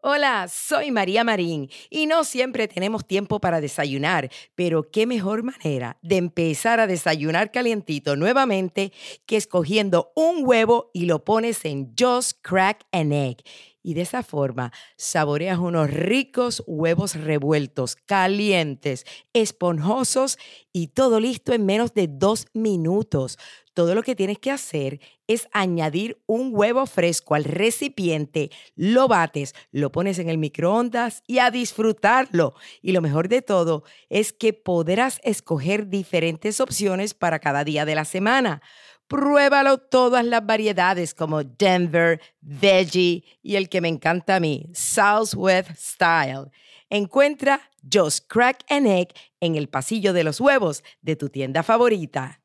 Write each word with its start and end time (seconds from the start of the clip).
Hola, 0.00 0.46
soy 0.46 0.92
María 0.92 1.24
Marín 1.24 1.68
y 1.90 2.06
no 2.06 2.22
siempre 2.22 2.68
tenemos 2.68 3.04
tiempo 3.04 3.40
para 3.40 3.60
desayunar, 3.60 4.30
pero 4.54 4.88
qué 4.92 5.06
mejor 5.06 5.42
manera 5.42 5.98
de 6.02 6.18
empezar 6.18 6.78
a 6.78 6.86
desayunar 6.86 7.50
calientito 7.50 8.14
nuevamente 8.14 8.92
que 9.26 9.36
escogiendo 9.36 10.12
un 10.14 10.46
huevo 10.46 10.92
y 10.94 11.06
lo 11.06 11.24
pones 11.24 11.64
en 11.64 11.96
Just 11.98 12.38
Crack 12.42 12.84
an 12.92 13.12
Egg. 13.12 13.38
Y 13.88 13.94
de 13.94 14.02
esa 14.02 14.22
forma 14.22 14.70
saboreas 14.98 15.58
unos 15.58 15.88
ricos 15.90 16.62
huevos 16.66 17.14
revueltos, 17.14 17.96
calientes, 17.96 19.06
esponjosos 19.32 20.36
y 20.74 20.88
todo 20.88 21.20
listo 21.20 21.54
en 21.54 21.64
menos 21.64 21.94
de 21.94 22.06
dos 22.06 22.48
minutos 22.52 23.38
todo 23.78 23.94
lo 23.94 24.02
que 24.02 24.16
tienes 24.16 24.40
que 24.40 24.50
hacer 24.50 24.98
es 25.28 25.46
añadir 25.52 26.20
un 26.26 26.50
huevo 26.52 26.84
fresco 26.84 27.36
al 27.36 27.44
recipiente, 27.44 28.50
lo 28.74 29.06
bates, 29.06 29.54
lo 29.70 29.92
pones 29.92 30.18
en 30.18 30.28
el 30.28 30.36
microondas 30.36 31.22
y 31.28 31.38
a 31.38 31.52
disfrutarlo. 31.52 32.54
Y 32.82 32.90
lo 32.90 33.00
mejor 33.00 33.28
de 33.28 33.40
todo 33.40 33.84
es 34.08 34.32
que 34.32 34.52
podrás 34.52 35.20
escoger 35.22 35.86
diferentes 35.86 36.58
opciones 36.58 37.14
para 37.14 37.38
cada 37.38 37.62
día 37.62 37.84
de 37.84 37.94
la 37.94 38.04
semana. 38.04 38.62
Pruébalo 39.08 39.78
todas 39.78 40.22
las 40.22 40.44
variedades 40.44 41.14
como 41.14 41.42
Denver, 41.42 42.20
Veggie 42.42 43.24
y 43.42 43.56
el 43.56 43.70
que 43.70 43.80
me 43.80 43.88
encanta 43.88 44.36
a 44.36 44.40
mí, 44.40 44.66
Southwest 44.74 45.70
Style. 45.76 46.50
Encuentra 46.90 47.60
Just 47.90 48.26
Crack 48.28 48.64
an 48.68 48.86
Egg 48.86 49.14
en 49.40 49.56
el 49.56 49.68
pasillo 49.68 50.12
de 50.12 50.24
los 50.24 50.40
huevos 50.40 50.84
de 51.00 51.16
tu 51.16 51.30
tienda 51.30 51.62
favorita. 51.62 52.42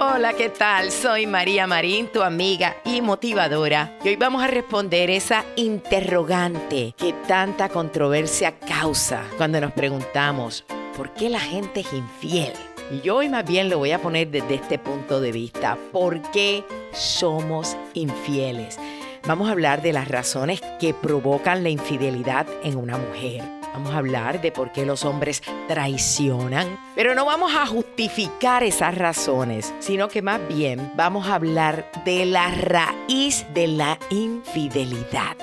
Hola, 0.00 0.32
¿qué 0.32 0.48
tal? 0.48 0.90
Soy 0.90 1.28
María 1.28 1.68
Marín, 1.68 2.08
tu 2.08 2.22
amiga 2.22 2.76
y 2.84 3.00
motivadora. 3.00 3.96
Y 4.02 4.08
hoy 4.08 4.16
vamos 4.16 4.42
a 4.42 4.48
responder 4.48 5.10
esa 5.10 5.44
interrogante 5.54 6.92
que 6.98 7.12
tanta 7.28 7.68
controversia 7.68 8.58
causa 8.58 9.22
cuando 9.36 9.60
nos 9.60 9.70
preguntamos, 9.72 10.64
¿por 10.96 11.14
qué 11.14 11.28
la 11.28 11.40
gente 11.40 11.80
es 11.80 11.92
infiel? 11.92 12.52
Y 12.90 13.08
hoy 13.08 13.28
más 13.28 13.44
bien 13.44 13.68
lo 13.68 13.78
voy 13.78 13.92
a 13.92 14.00
poner 14.00 14.28
desde 14.30 14.54
este 14.54 14.78
punto 14.78 15.20
de 15.20 15.32
vista. 15.32 15.78
¿Por 15.92 16.20
qué 16.32 16.64
somos 16.92 17.76
infieles? 17.94 18.78
Vamos 19.26 19.48
a 19.48 19.52
hablar 19.52 19.82
de 19.82 19.92
las 19.92 20.08
razones 20.08 20.60
que 20.80 20.94
provocan 20.94 21.62
la 21.62 21.68
infidelidad 21.68 22.46
en 22.64 22.76
una 22.76 22.98
mujer 22.98 23.42
Vamos 23.72 23.94
a 23.94 23.98
hablar 23.98 24.40
de 24.42 24.52
por 24.52 24.70
qué 24.70 24.84
los 24.84 25.04
hombres 25.04 25.42
traicionan, 25.66 26.78
pero 26.94 27.14
no 27.14 27.24
vamos 27.24 27.54
a 27.54 27.66
justificar 27.66 28.62
esas 28.62 28.96
razones, 28.96 29.72
sino 29.80 30.08
que 30.08 30.20
más 30.20 30.46
bien 30.48 30.92
vamos 30.94 31.26
a 31.26 31.36
hablar 31.36 31.90
de 32.04 32.26
la 32.26 32.50
raíz 32.50 33.46
de 33.54 33.68
la 33.68 33.98
infidelidad. 34.10 35.36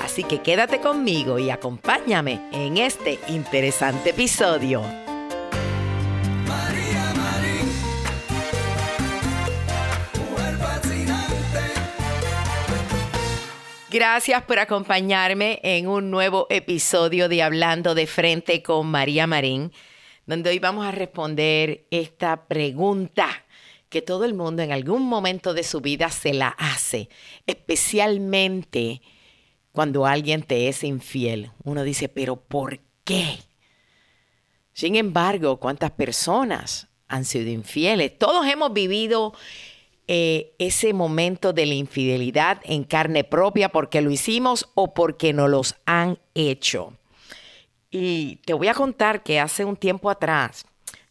Así 0.00 0.24
que 0.24 0.42
quédate 0.42 0.80
conmigo 0.80 1.38
y 1.38 1.50
acompáñame 1.50 2.40
en 2.52 2.76
este 2.76 3.20
interesante 3.28 4.10
episodio. 4.10 5.05
Gracias 13.96 14.42
por 14.42 14.58
acompañarme 14.58 15.58
en 15.62 15.86
un 15.88 16.10
nuevo 16.10 16.46
episodio 16.50 17.30
de 17.30 17.42
Hablando 17.42 17.94
de 17.94 18.06
Frente 18.06 18.62
con 18.62 18.88
María 18.88 19.26
Marín, 19.26 19.72
donde 20.26 20.50
hoy 20.50 20.58
vamos 20.58 20.84
a 20.84 20.90
responder 20.90 21.86
esta 21.90 22.46
pregunta 22.46 23.26
que 23.88 24.02
todo 24.02 24.26
el 24.26 24.34
mundo 24.34 24.62
en 24.62 24.70
algún 24.70 25.04
momento 25.04 25.54
de 25.54 25.62
su 25.62 25.80
vida 25.80 26.10
se 26.10 26.34
la 26.34 26.48
hace, 26.48 27.08
especialmente 27.46 29.00
cuando 29.72 30.04
alguien 30.04 30.42
te 30.42 30.68
es 30.68 30.84
infiel. 30.84 31.52
Uno 31.64 31.82
dice, 31.82 32.10
pero 32.10 32.36
¿por 32.36 32.80
qué? 33.02 33.38
Sin 34.74 34.96
embargo, 34.96 35.56
¿cuántas 35.56 35.92
personas 35.92 36.88
han 37.08 37.24
sido 37.24 37.48
infieles? 37.48 38.18
Todos 38.18 38.46
hemos 38.46 38.74
vivido 38.74 39.32
eh, 40.08 40.54
ese 40.58 40.92
momento 40.92 41.52
de 41.52 41.66
la 41.66 41.74
infidelidad 41.74 42.60
en 42.64 42.84
carne 42.84 43.24
propia 43.24 43.70
porque 43.70 44.00
lo 44.00 44.10
hicimos 44.10 44.68
o 44.74 44.94
porque 44.94 45.32
no 45.32 45.48
los 45.48 45.74
han 45.84 46.18
hecho. 46.34 46.92
Y 47.90 48.36
te 48.44 48.52
voy 48.52 48.68
a 48.68 48.74
contar 48.74 49.22
que 49.22 49.40
hace 49.40 49.64
un 49.64 49.76
tiempo 49.76 50.10
atrás 50.10 50.66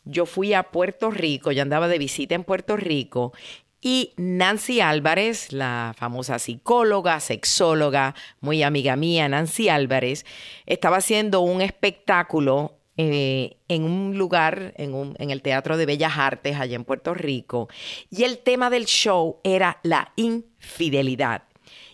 yo 0.06 0.25
fui 0.25 0.53
a 0.53 0.63
Puerto 0.63 1.09
Rico, 1.11 1.51
yo 1.51 1.63
andaba 1.63 1.88
de 1.88 1.97
visita 1.97 2.35
en 2.35 2.44
Puerto 2.44 2.78
Rico 2.78 3.33
y 3.81 4.13
Nancy 4.17 4.81
Álvarez, 4.81 5.51
la 5.51 5.94
famosa 5.97 6.39
psicóloga, 6.39 7.19
sexóloga, 7.19 8.16
muy 8.39 8.63
amiga 8.63 8.95
mía, 8.95 9.27
Nancy 9.27 9.69
Álvarez, 9.69 10.25
estaba 10.66 10.97
haciendo 10.97 11.41
un 11.41 11.62
espectáculo 11.62 12.75
eh, 12.97 13.57
en 13.67 13.83
un 13.83 14.17
lugar, 14.17 14.73
en, 14.78 15.16
en 15.17 15.29
el 15.29 15.41
Teatro 15.41 15.78
de 15.78 15.85
Bellas 15.85 16.13
Artes, 16.17 16.57
allá 16.57 16.75
en 16.75 16.85
Puerto 16.85 17.13
Rico, 17.13 17.67
y 18.09 18.23
el 18.23 18.39
tema 18.39 18.69
del 18.69 18.85
show 18.85 19.39
era 19.44 19.79
la 19.83 20.13
infidelidad. 20.16 21.44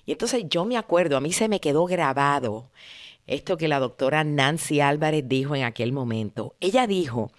Y 0.05 0.11
entonces 0.11 0.45
yo 0.47 0.65
me 0.65 0.77
acuerdo, 0.77 1.17
a 1.17 1.21
mí 1.21 1.31
se 1.31 1.47
me 1.47 1.59
quedó 1.59 1.85
grabado 1.85 2.71
esto 3.27 3.57
que 3.57 3.67
la 3.67 3.79
doctora 3.79 4.23
Nancy 4.23 4.81
Álvarez 4.81 5.23
dijo 5.27 5.55
en 5.55 5.63
aquel 5.63 5.93
momento. 5.93 6.55
Ella 6.59 6.87
dijo 6.87 7.31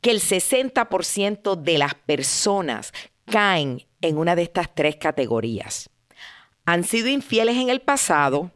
que 0.00 0.10
el 0.10 0.20
60% 0.20 1.56
de 1.56 1.78
las 1.78 1.94
personas 1.94 2.92
caen 3.24 3.86
en 4.00 4.18
una 4.18 4.36
de 4.36 4.42
estas 4.42 4.74
tres 4.74 4.96
categorías. 4.96 5.90
Han 6.64 6.84
sido 6.84 7.08
infieles 7.08 7.56
en 7.56 7.70
el 7.70 7.80
pasado, 7.80 8.50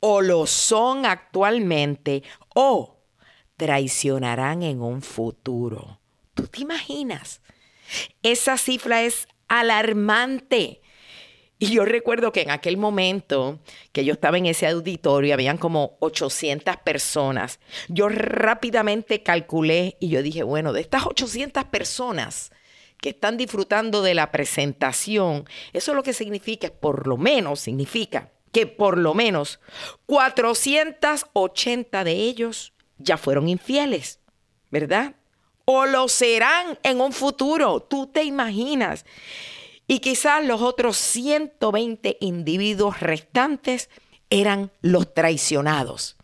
o 0.00 0.20
lo 0.20 0.46
son 0.46 1.06
actualmente, 1.06 2.22
o 2.54 2.91
traicionarán 3.62 4.64
en 4.64 4.82
un 4.82 5.02
futuro. 5.02 6.00
¿Tú 6.34 6.48
te 6.48 6.62
imaginas? 6.62 7.40
Esa 8.24 8.58
cifra 8.58 9.04
es 9.04 9.28
alarmante. 9.46 10.82
Y 11.60 11.70
yo 11.70 11.84
recuerdo 11.84 12.32
que 12.32 12.42
en 12.42 12.50
aquel 12.50 12.76
momento 12.76 13.60
que 13.92 14.04
yo 14.04 14.14
estaba 14.14 14.36
en 14.36 14.46
ese 14.46 14.66
auditorio, 14.66 15.32
habían 15.32 15.58
como 15.58 15.96
800 16.00 16.78
personas. 16.78 17.60
Yo 17.86 18.08
rápidamente 18.08 19.22
calculé 19.22 19.96
y 20.00 20.08
yo 20.08 20.24
dije, 20.24 20.42
bueno, 20.42 20.72
de 20.72 20.80
estas 20.80 21.06
800 21.06 21.62
personas 21.66 22.50
que 22.96 23.10
están 23.10 23.36
disfrutando 23.36 24.02
de 24.02 24.14
la 24.14 24.32
presentación, 24.32 25.44
eso 25.72 25.94
lo 25.94 26.02
que 26.02 26.14
significa, 26.14 26.68
por 26.68 27.06
lo 27.06 27.16
menos 27.16 27.60
significa 27.60 28.32
que 28.52 28.66
por 28.66 28.98
lo 28.98 29.14
menos 29.14 29.60
480 30.06 32.04
de 32.04 32.12
ellos 32.12 32.71
ya 33.02 33.16
fueron 33.16 33.48
infieles, 33.48 34.20
¿verdad? 34.70 35.14
O 35.64 35.86
lo 35.86 36.08
serán 36.08 36.78
en 36.82 37.00
un 37.00 37.12
futuro, 37.12 37.80
tú 37.80 38.06
te 38.06 38.24
imaginas. 38.24 39.04
Y 39.86 40.00
quizás 40.00 40.44
los 40.44 40.62
otros 40.62 40.96
120 40.96 42.18
individuos 42.20 43.00
restantes 43.00 43.90
eran 44.30 44.70
los 44.80 45.12
traicionados. 45.12 46.16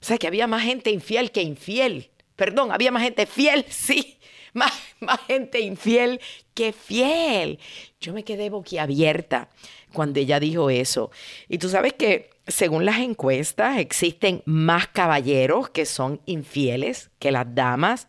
O 0.00 0.04
sea 0.04 0.18
que 0.18 0.26
había 0.26 0.46
más 0.46 0.62
gente 0.62 0.90
infiel 0.90 1.32
que 1.32 1.42
infiel. 1.42 2.10
Perdón, 2.36 2.70
había 2.70 2.92
más 2.92 3.02
gente 3.02 3.26
fiel, 3.26 3.64
sí. 3.70 4.18
Más, 4.52 4.72
más 5.00 5.20
gente 5.26 5.60
infiel 5.60 6.20
que 6.54 6.72
fiel. 6.72 7.58
Yo 8.00 8.14
me 8.14 8.24
quedé 8.24 8.48
boquiabierta 8.48 9.50
cuando 9.92 10.20
ella 10.20 10.40
dijo 10.40 10.70
eso. 10.70 11.10
Y 11.48 11.58
tú 11.58 11.68
sabes 11.68 11.92
que 11.94 12.30
según 12.46 12.84
las 12.84 12.98
encuestas, 12.98 13.78
existen 13.78 14.42
más 14.44 14.86
caballeros 14.88 15.70
que 15.70 15.86
son 15.86 16.20
infieles 16.26 17.10
que 17.18 17.32
las 17.32 17.54
damas. 17.54 18.08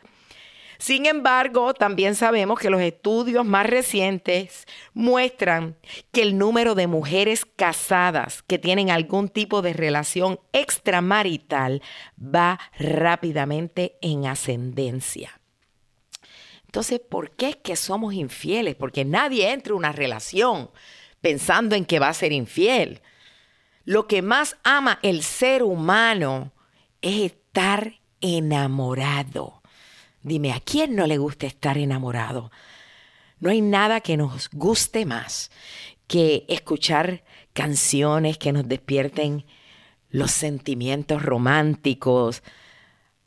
Sin 0.80 1.08
embargo, 1.08 1.74
también 1.74 2.14
sabemos 2.14 2.60
que 2.60 2.70
los 2.70 2.82
estudios 2.82 3.44
más 3.46 3.66
recientes 3.66 4.68
muestran 4.94 5.76
que 6.12 6.22
el 6.22 6.38
número 6.38 6.76
de 6.76 6.86
mujeres 6.86 7.46
casadas 7.46 8.44
que 8.44 8.60
tienen 8.60 8.92
algún 8.92 9.30
tipo 9.30 9.64
de 9.64 9.74
relación 9.74 10.40
extramarital 10.54 11.82
va 12.22 12.60
rápidamente 12.78 13.98
en 14.02 14.28
ascendencia. 14.28 15.40
Entonces, 16.68 17.00
¿por 17.00 17.32
qué 17.32 17.50
es 17.50 17.56
que 17.56 17.76
somos 17.76 18.14
infieles? 18.14 18.76
Porque 18.76 19.04
nadie 19.04 19.52
entra 19.52 19.72
en 19.72 19.78
una 19.78 19.92
relación 19.94 20.70
pensando 21.22 21.76
en 21.76 21.86
que 21.86 21.98
va 21.98 22.10
a 22.10 22.14
ser 22.14 22.34
infiel. 22.34 23.02
Lo 23.88 24.06
que 24.06 24.22
más 24.22 24.58
ama 24.66 25.00
el 25.02 25.24
ser 25.24 25.64
humano 25.64 26.52
es 27.02 27.22
estar 27.22 27.94
enamorado. 28.20 29.62
Dime, 30.22 30.52
¿a 30.52 30.60
quién 30.60 30.94
no 30.94 31.08
le 31.08 31.18
gusta 31.18 31.48
estar 31.48 31.78
enamorado? 31.78 32.52
No 33.40 33.50
hay 33.50 33.62
nada 33.62 34.02
que 34.02 34.18
nos 34.18 34.50
guste 34.52 35.06
más 35.06 35.52
que 36.06 36.46
escuchar 36.50 37.24
canciones 37.54 38.38
que 38.38 38.52
nos 38.52 38.68
despierten 38.68 39.46
los 40.10 40.32
sentimientos 40.32 41.24
románticos. 41.24 42.44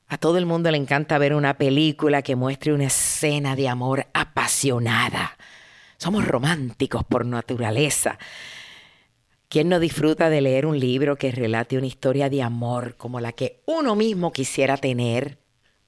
A 0.09 0.19
todo 0.19 0.37
el 0.37 0.45
mundo 0.45 0.71
le 0.71 0.77
encanta 0.77 1.17
ver 1.17 1.33
una 1.33 1.57
película 1.57 2.21
que 2.21 2.37
muestre 2.37 2.75
una 2.75 2.89
escena 2.89 3.57
de 3.57 3.67
amor 3.67 4.09
apasionada. 4.13 5.39
Somos 5.97 6.29
románticos 6.29 7.03
por 7.03 7.25
naturaleza. 7.25 8.19
¿Quién 9.51 9.69
no 9.69 9.81
disfruta 9.81 10.31
de 10.31 10.41
leer 10.41 10.65
un 10.65 10.79
libro 10.79 11.17
que 11.17 11.33
relate 11.33 11.77
una 11.77 11.89
historia 11.89 12.31
de 12.31 12.41
amor 12.41 12.95
como 12.97 13.19
la 13.19 13.33
que 13.33 13.65
uno 13.67 13.97
mismo 13.97 14.31
quisiera 14.31 14.77
tener? 14.77 15.41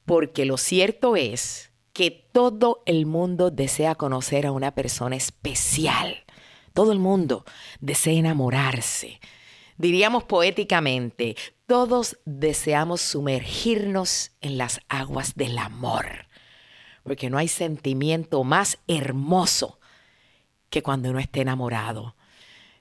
Porque 0.04 0.44
lo 0.46 0.56
cierto 0.56 1.14
es 1.14 1.70
que 1.92 2.10
todo 2.10 2.82
el 2.86 3.06
mundo 3.06 3.52
desea 3.52 3.94
conocer 3.94 4.46
a 4.46 4.50
una 4.50 4.74
persona 4.74 5.14
especial. 5.14 6.24
Todo 6.74 6.90
el 6.90 6.98
mundo 6.98 7.44
desea 7.78 8.14
enamorarse. 8.14 9.20
Diríamos 9.78 10.24
poéticamente, 10.24 11.36
todos 11.66 12.18
deseamos 12.24 13.00
sumergirnos 13.00 14.32
en 14.40 14.58
las 14.58 14.80
aguas 14.88 15.36
del 15.36 15.56
amor, 15.56 16.26
porque 17.04 17.30
no 17.30 17.38
hay 17.38 17.46
sentimiento 17.46 18.42
más 18.42 18.78
hermoso 18.88 19.78
que 20.68 20.82
cuando 20.82 21.10
uno 21.10 21.20
esté 21.20 21.42
enamorado 21.42 22.16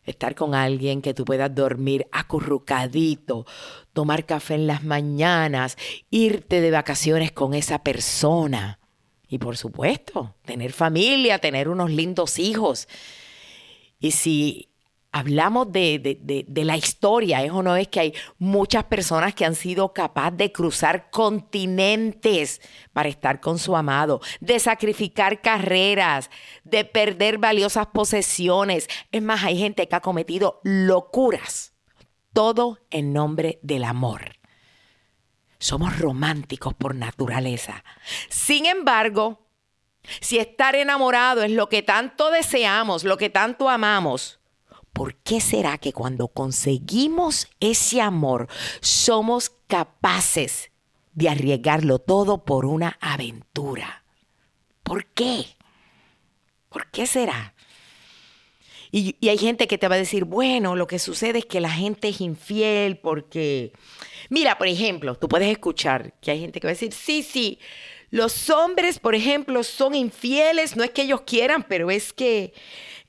estar 0.06 0.36
con 0.36 0.56
alguien 0.56 1.02
que 1.02 1.14
tú 1.14 1.26
puedas 1.26 1.54
dormir 1.54 2.08
acurrucadito, 2.12 3.46
tomar 3.94 4.26
café 4.26 4.56
en 4.56 4.68
las 4.68 4.84
mañanas, 4.84 5.78
irte 6.10 6.62
de 6.62 6.72
vacaciones 6.72 7.32
con 7.32 7.54
esa 7.54 7.84
persona. 7.84 8.80
Y 9.28 9.38
por 9.38 9.58
supuesto, 9.58 10.36
tener 10.44 10.74
familia, 10.74 11.40
tener 11.40 11.70
unos 11.70 11.92
lindos 11.92 12.40
hijos. 12.40 12.88
Y 14.00 14.12
si 14.12 14.71
hablamos 15.12 15.72
de, 15.72 16.54
la 16.56 16.78
historia, 16.78 17.44
¿es 17.44 17.52
o 17.52 17.62
no 17.62 17.76
es 17.76 17.88
que 17.88 18.00
hay 18.00 18.14
muchas 18.38 18.86
personas 18.86 19.36
que 19.36 19.46
han 19.46 19.56
sido 19.56 19.94
capaces 19.94 20.38
de 20.38 20.52
cruzar 20.52 21.10
continentes 21.12 22.62
para 22.94 23.10
estar 23.10 23.40
con 23.42 23.60
su 23.60 23.76
amado, 23.76 24.22
de 24.40 24.60
sacrificar 24.60 25.42
carreras, 25.42 26.30
de 26.64 26.86
perder 26.86 27.38
valiosas 27.38 27.88
posesiones. 27.88 28.88
Es 29.12 29.22
más, 29.22 29.44
hay 29.44 29.58
gente 29.58 29.88
que 29.88 29.96
ha 29.96 30.02
cometido 30.02 30.62
locuras, 30.64 31.74
todo 32.34 32.80
en 32.90 33.14
nombre 33.14 33.60
del 33.62 33.84
amor. 33.84 34.38
Somos 35.60 36.00
románticos 36.00 36.74
por 36.74 36.96
naturaleza. 36.96 37.84
Sin 38.30 38.66
embargo, 38.66 39.46
si 40.22 40.40
estar 40.40 40.76
enamorado 40.76 41.44
es 41.44 41.52
lo 41.52 41.70
que 41.70 41.84
tanto 41.84 42.32
deseamos, 42.32 43.04
lo 43.04 43.18
que 43.18 43.30
tanto 43.30 43.70
amamos, 43.70 44.41
¿por 44.94 45.16
qué 45.16 45.42
será 45.42 45.78
que 45.78 45.94
cuando 45.94 46.28
conseguimos 46.28 47.48
ese 47.60 48.02
amor 48.02 48.48
somos 48.82 49.52
capaces 49.68 50.72
de 51.14 51.30
arriesgarlo 51.30 52.00
todo 52.00 52.44
por 52.46 52.66
una 52.66 52.98
aventura? 53.02 54.04
¿Por 54.84 55.06
qué? 55.06 55.46
¿Por 56.70 56.90
qué 56.92 57.06
será? 57.06 57.54
Y, 58.92 59.16
hay 59.28 59.38
gente 59.38 59.68
que 59.68 59.78
te 59.78 59.88
va 59.88 59.96
a 59.96 60.00
decir, 60.00 60.26
bueno, 60.26 60.76
lo 60.76 60.86
que 60.86 61.00
sucede 61.00 61.40
es 61.40 61.46
que 61.46 61.62
la 61.62 61.72
gente 61.72 62.10
es 62.10 62.20
infiel 62.20 62.98
porque, 62.98 63.72
mira, 64.30 64.58
por 64.58 64.68
ejemplo, 64.68 65.16
tú 65.16 65.30
puedes 65.30 65.50
escuchar 65.50 66.14
que 66.20 66.32
hay 66.32 66.42
gente 66.42 66.60
que 66.60 66.68
va 66.68 66.72
a 66.72 66.74
decir, 66.74 66.92
sí, 66.92 67.24
sí, 67.24 67.60
los 68.10 68.50
hombres, 68.50 69.00
por 69.00 69.16
ejemplo, 69.16 69.64
son 69.64 69.96
infieles, 69.96 70.76
no 70.76 70.84
es 70.84 70.92
que 70.92 71.04
ellos 71.04 71.22
quieran, 71.22 71.64
pero 71.64 71.90
es 71.90 72.12
que 72.12 72.54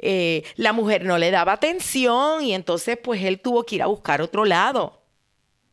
eh, 0.02 0.42
la 0.56 0.72
mujer 0.72 1.04
no 1.04 1.16
le 1.16 1.30
daba 1.30 1.52
atención 1.52 2.42
y 2.42 2.54
entonces 2.54 2.98
pues 3.02 3.22
él 3.22 3.40
tuvo 3.40 3.64
que 3.64 3.76
ir 3.76 3.82
a 3.82 3.86
buscar 3.86 4.20
otro 4.20 4.44
lado. 4.44 5.02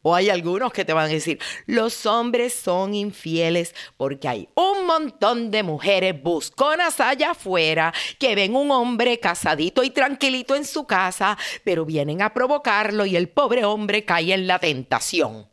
O 0.01 0.15
hay 0.15 0.29
algunos 0.29 0.71
que 0.71 0.85
te 0.85 0.93
van 0.93 1.05
a 1.05 1.09
decir, 1.09 1.39
los 1.65 2.05
hombres 2.05 2.53
son 2.53 2.93
infieles 2.95 3.75
porque 3.97 4.29
hay 4.29 4.47
un 4.55 4.85
montón 4.85 5.51
de 5.51 5.61
mujeres 5.61 6.21
busconas 6.21 7.01
allá 7.01 7.31
afuera 7.31 7.93
que 8.17 8.33
ven 8.33 8.55
un 8.55 8.71
hombre 8.71 9.19
casadito 9.19 9.83
y 9.83 9.89
tranquilito 9.89 10.55
en 10.55 10.63
su 10.63 10.85
casa, 10.85 11.37
pero 11.65 11.83
vienen 11.83 12.21
a 12.21 12.33
provocarlo 12.33 13.05
y 13.05 13.17
el 13.17 13.27
pobre 13.27 13.65
hombre 13.65 14.05
cae 14.05 14.33
en 14.33 14.47
la 14.47 14.59
tentación. 14.59 15.47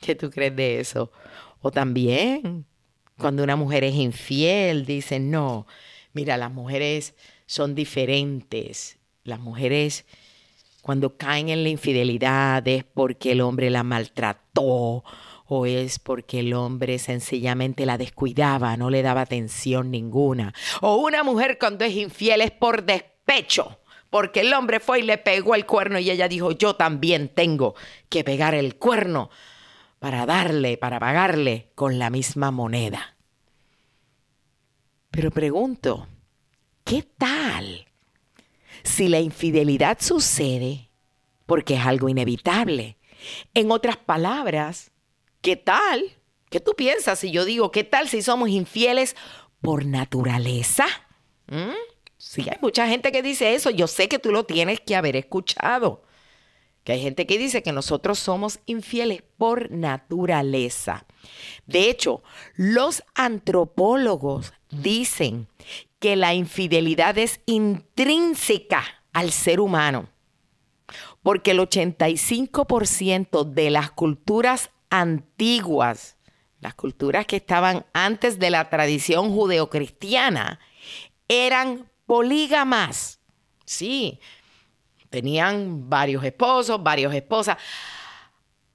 ¿Qué 0.00 0.14
tú 0.14 0.28
crees 0.30 0.56
de 0.56 0.80
eso? 0.80 1.12
O 1.60 1.70
también, 1.70 2.66
cuando 3.16 3.44
una 3.44 3.54
mujer 3.54 3.84
es 3.84 3.94
infiel, 3.94 4.84
dicen, 4.84 5.30
no, 5.30 5.66
Mira, 6.14 6.36
las 6.36 6.52
mujeres 6.52 7.14
son 7.46 7.74
diferentes. 7.74 8.98
Las 9.24 9.40
mujeres 9.40 10.06
cuando 10.80 11.16
caen 11.16 11.48
en 11.48 11.62
la 11.64 11.70
infidelidad 11.70 12.66
es 12.68 12.84
porque 12.84 13.32
el 13.32 13.40
hombre 13.40 13.68
la 13.70 13.82
maltrató 13.82 15.02
o 15.46 15.66
es 15.66 15.98
porque 15.98 16.40
el 16.40 16.54
hombre 16.54 16.98
sencillamente 16.98 17.84
la 17.84 17.98
descuidaba, 17.98 18.76
no 18.76 18.90
le 18.90 19.02
daba 19.02 19.22
atención 19.22 19.90
ninguna. 19.90 20.54
O 20.80 20.96
una 20.96 21.22
mujer 21.22 21.58
cuando 21.58 21.84
es 21.84 21.94
infiel 21.94 22.40
es 22.42 22.52
por 22.52 22.84
despecho, 22.84 23.78
porque 24.08 24.40
el 24.40 24.54
hombre 24.54 24.78
fue 24.78 25.00
y 25.00 25.02
le 25.02 25.18
pegó 25.18 25.54
el 25.54 25.66
cuerno 25.66 25.98
y 25.98 26.10
ella 26.10 26.28
dijo, 26.28 26.52
yo 26.52 26.76
también 26.76 27.28
tengo 27.28 27.74
que 28.08 28.22
pegar 28.22 28.54
el 28.54 28.76
cuerno 28.76 29.30
para 29.98 30.26
darle, 30.26 30.76
para 30.76 31.00
pagarle 31.00 31.70
con 31.74 31.98
la 31.98 32.10
misma 32.10 32.50
moneda. 32.50 33.13
Pero 35.14 35.30
pregunto, 35.30 36.08
¿qué 36.82 37.06
tal 37.16 37.86
si 38.82 39.06
la 39.06 39.20
infidelidad 39.20 39.98
sucede 40.00 40.90
porque 41.46 41.74
es 41.74 41.86
algo 41.86 42.08
inevitable? 42.08 42.98
En 43.54 43.70
otras 43.70 43.96
palabras, 43.96 44.90
¿qué 45.40 45.54
tal? 45.54 46.02
¿Qué 46.50 46.58
tú 46.58 46.74
piensas 46.74 47.20
si 47.20 47.30
yo 47.30 47.44
digo, 47.44 47.70
¿qué 47.70 47.84
tal 47.84 48.08
si 48.08 48.22
somos 48.22 48.48
infieles 48.48 49.14
por 49.60 49.86
naturaleza? 49.86 50.86
¿Mm? 51.46 51.76
Sí, 52.18 52.42
hay 52.50 52.58
mucha 52.60 52.88
gente 52.88 53.12
que 53.12 53.22
dice 53.22 53.54
eso. 53.54 53.70
Yo 53.70 53.86
sé 53.86 54.08
que 54.08 54.18
tú 54.18 54.32
lo 54.32 54.44
tienes 54.44 54.80
que 54.80 54.96
haber 54.96 55.14
escuchado. 55.14 56.02
Que 56.82 56.92
hay 56.92 57.00
gente 57.00 57.24
que 57.26 57.38
dice 57.38 57.62
que 57.62 57.70
nosotros 57.70 58.18
somos 58.18 58.58
infieles 58.66 59.22
por 59.38 59.70
naturaleza. 59.70 61.06
De 61.66 61.88
hecho, 61.88 62.24
los 62.56 63.04
antropólogos 63.14 64.52
dicen 64.82 65.48
que 65.98 66.16
la 66.16 66.34
infidelidad 66.34 67.16
es 67.18 67.40
intrínseca 67.46 68.84
al 69.12 69.32
ser 69.32 69.60
humano, 69.60 70.08
porque 71.22 71.52
el 71.52 71.60
85% 71.60 73.44
de 73.44 73.70
las 73.70 73.90
culturas 73.90 74.70
antiguas, 74.90 76.16
las 76.60 76.74
culturas 76.74 77.26
que 77.26 77.36
estaban 77.36 77.86
antes 77.92 78.38
de 78.38 78.50
la 78.50 78.68
tradición 78.68 79.30
judeocristiana, 79.32 80.60
eran 81.28 81.90
polígamas. 82.06 83.20
Sí, 83.64 84.20
tenían 85.08 85.88
varios 85.88 86.22
esposos, 86.22 86.82
varias 86.82 87.14
esposas. 87.14 87.56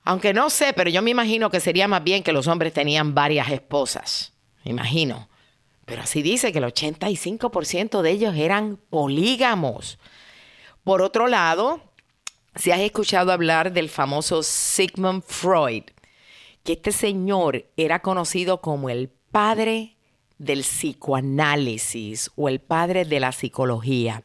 Aunque 0.04 0.34
no 0.34 0.50
sé, 0.50 0.74
pero 0.74 0.90
yo 0.90 1.02
me 1.04 1.12
imagino 1.12 1.52
que 1.52 1.60
sería 1.60 1.88
más 1.88 2.04
bien 2.04 2.24
que 2.24 2.32
los 2.32 2.48
hombres 2.48 2.74
tenían 2.74 3.14
varias 3.14 3.52
esposas. 3.52 4.34
Me 4.66 4.72
imagino. 4.72 5.29
Pero 5.90 6.04
así 6.04 6.22
dice 6.22 6.52
que 6.52 6.60
el 6.60 6.66
85% 6.66 8.04
de 8.04 8.12
ellos 8.12 8.36
eran 8.36 8.78
polígamos. 8.78 9.98
Por 10.84 11.02
otro 11.02 11.28
lado, 11.28 11.82
si 12.56 12.70
has 12.70 12.80
escuchado 12.82 13.32
hablar 13.32 13.74
del 13.74 13.90
famoso 13.90 14.44
Sigmund 14.44 15.24
Freud, 15.24 15.86
que 16.64 16.74
este 16.74 16.92
señor 16.92 17.72
era 17.76 18.04
conocido 18.04 18.62
como 18.62 18.92
el 18.92 19.10
padre 19.10 19.98
del 20.38 20.60
psicoanálisis 20.60 22.30
o 22.36 22.50
el 22.50 22.62
padre 22.62 23.04
de 23.04 23.20
la 23.20 23.32
psicología. 23.32 24.24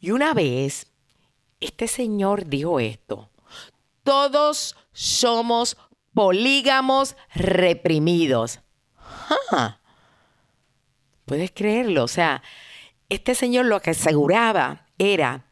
Y 0.00 0.10
una 0.10 0.34
vez, 0.34 0.88
este 1.60 1.86
señor 1.86 2.46
dijo 2.46 2.80
esto, 2.80 3.30
todos 4.02 4.74
somos 4.92 5.76
polígamos 6.14 7.14
reprimidos. 7.32 8.58
Puedes 11.30 11.52
creerlo. 11.52 12.02
O 12.02 12.08
sea, 12.08 12.42
este 13.08 13.36
señor 13.36 13.66
lo 13.66 13.80
que 13.80 13.90
aseguraba 13.90 14.88
era 14.98 15.44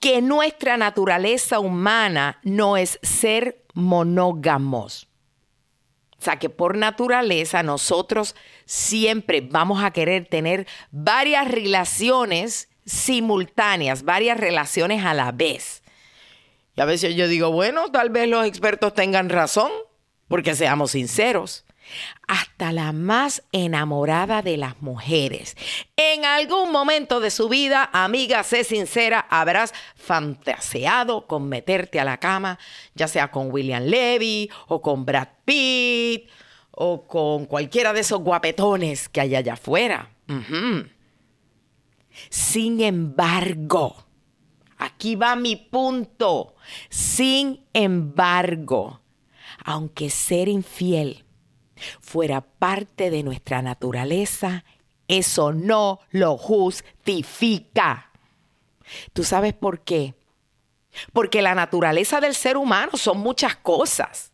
que 0.00 0.20
nuestra 0.20 0.76
naturaleza 0.76 1.60
humana 1.60 2.40
no 2.42 2.76
es 2.76 2.98
ser 3.02 3.64
monógamos. 3.72 5.06
O 6.18 6.22
sea, 6.24 6.40
que 6.40 6.50
por 6.50 6.76
naturaleza 6.76 7.62
nosotros 7.62 8.34
siempre 8.64 9.46
vamos 9.48 9.84
a 9.84 9.92
querer 9.92 10.26
tener 10.26 10.66
varias 10.90 11.48
relaciones 11.48 12.68
simultáneas, 12.84 14.02
varias 14.02 14.40
relaciones 14.40 15.04
a 15.04 15.14
la 15.14 15.30
vez. 15.30 15.84
Y 16.74 16.80
a 16.80 16.84
veces 16.84 17.14
yo 17.14 17.28
digo, 17.28 17.52
bueno, 17.52 17.92
tal 17.92 18.10
vez 18.10 18.26
los 18.26 18.44
expertos 18.44 18.92
tengan 18.92 19.28
razón, 19.28 19.70
porque 20.26 20.56
seamos 20.56 20.90
sinceros. 20.90 21.64
Hasta 22.28 22.72
la 22.72 22.92
más 22.92 23.42
enamorada 23.52 24.42
de 24.42 24.56
las 24.56 24.80
mujeres. 24.82 25.56
En 25.96 26.24
algún 26.24 26.72
momento 26.72 27.20
de 27.20 27.30
su 27.30 27.48
vida, 27.48 27.90
amiga, 27.92 28.42
sé 28.42 28.64
sincera, 28.64 29.26
habrás 29.30 29.72
fantaseado 29.96 31.26
con 31.26 31.48
meterte 31.48 32.00
a 32.00 32.04
la 32.04 32.18
cama, 32.18 32.58
ya 32.94 33.08
sea 33.08 33.30
con 33.30 33.50
William 33.50 33.84
Levy 33.84 34.50
o 34.68 34.80
con 34.80 35.04
Brad 35.04 35.28
Pitt 35.44 36.30
o 36.70 37.06
con 37.06 37.46
cualquiera 37.46 37.92
de 37.92 38.00
esos 38.00 38.20
guapetones 38.20 39.08
que 39.08 39.20
hay 39.20 39.36
allá 39.36 39.54
afuera. 39.54 40.10
Sin 42.30 42.80
embargo, 42.80 44.06
aquí 44.78 45.14
va 45.14 45.36
mi 45.36 45.56
punto. 45.56 46.54
Sin 46.88 47.64
embargo, 47.72 49.00
aunque 49.64 50.10
ser 50.10 50.48
infiel 50.48 51.24
fuera 52.00 52.40
parte 52.40 53.10
de 53.10 53.22
nuestra 53.22 53.62
naturaleza, 53.62 54.64
eso 55.08 55.52
no 55.52 56.00
lo 56.10 56.36
justifica. 56.38 58.10
¿Tú 59.12 59.24
sabes 59.24 59.52
por 59.52 59.80
qué? 59.80 60.14
Porque 61.12 61.42
la 61.42 61.54
naturaleza 61.54 62.20
del 62.20 62.34
ser 62.34 62.56
humano 62.56 62.92
son 62.96 63.18
muchas 63.18 63.56
cosas. 63.56 64.32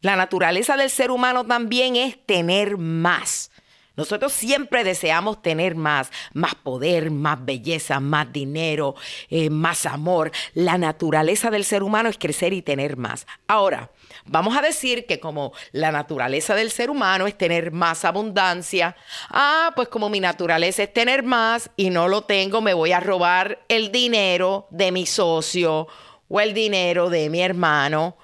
La 0.00 0.16
naturaleza 0.16 0.76
del 0.76 0.90
ser 0.90 1.10
humano 1.10 1.44
también 1.44 1.96
es 1.96 2.24
tener 2.24 2.78
más. 2.78 3.50
Nosotros 3.96 4.32
siempre 4.32 4.84
deseamos 4.84 5.42
tener 5.42 5.74
más, 5.74 6.12
más 6.32 6.54
poder, 6.54 7.10
más 7.10 7.44
belleza, 7.44 7.98
más 7.98 8.32
dinero, 8.32 8.94
eh, 9.28 9.50
más 9.50 9.86
amor. 9.86 10.30
La 10.54 10.78
naturaleza 10.78 11.50
del 11.50 11.64
ser 11.64 11.82
humano 11.82 12.08
es 12.08 12.16
crecer 12.16 12.52
y 12.52 12.62
tener 12.62 12.96
más. 12.96 13.26
Ahora, 13.48 13.90
vamos 14.28 14.56
a 14.56 14.62
decir 14.62 15.06
que 15.06 15.20
como 15.20 15.52
la 15.72 15.92
naturaleza 15.92 16.54
del 16.54 16.70
ser 16.70 16.90
humano 16.90 17.26
es 17.26 17.36
tener 17.36 17.72
más 17.72 18.04
abundancia, 18.04 18.96
ah, 19.30 19.72
pues 19.74 19.88
como 19.88 20.08
mi 20.08 20.20
naturaleza 20.20 20.82
es 20.82 20.92
tener 20.92 21.22
más 21.22 21.70
y 21.76 21.90
no 21.90 22.08
lo 22.08 22.22
tengo, 22.22 22.60
me 22.60 22.74
voy 22.74 22.92
a 22.92 23.00
robar 23.00 23.64
el 23.68 23.90
dinero 23.90 24.66
de 24.70 24.92
mi 24.92 25.06
socio 25.06 25.88
o 26.28 26.40
el 26.40 26.54
dinero 26.54 27.10
de 27.10 27.30
mi 27.30 27.40
hermano, 27.40 28.16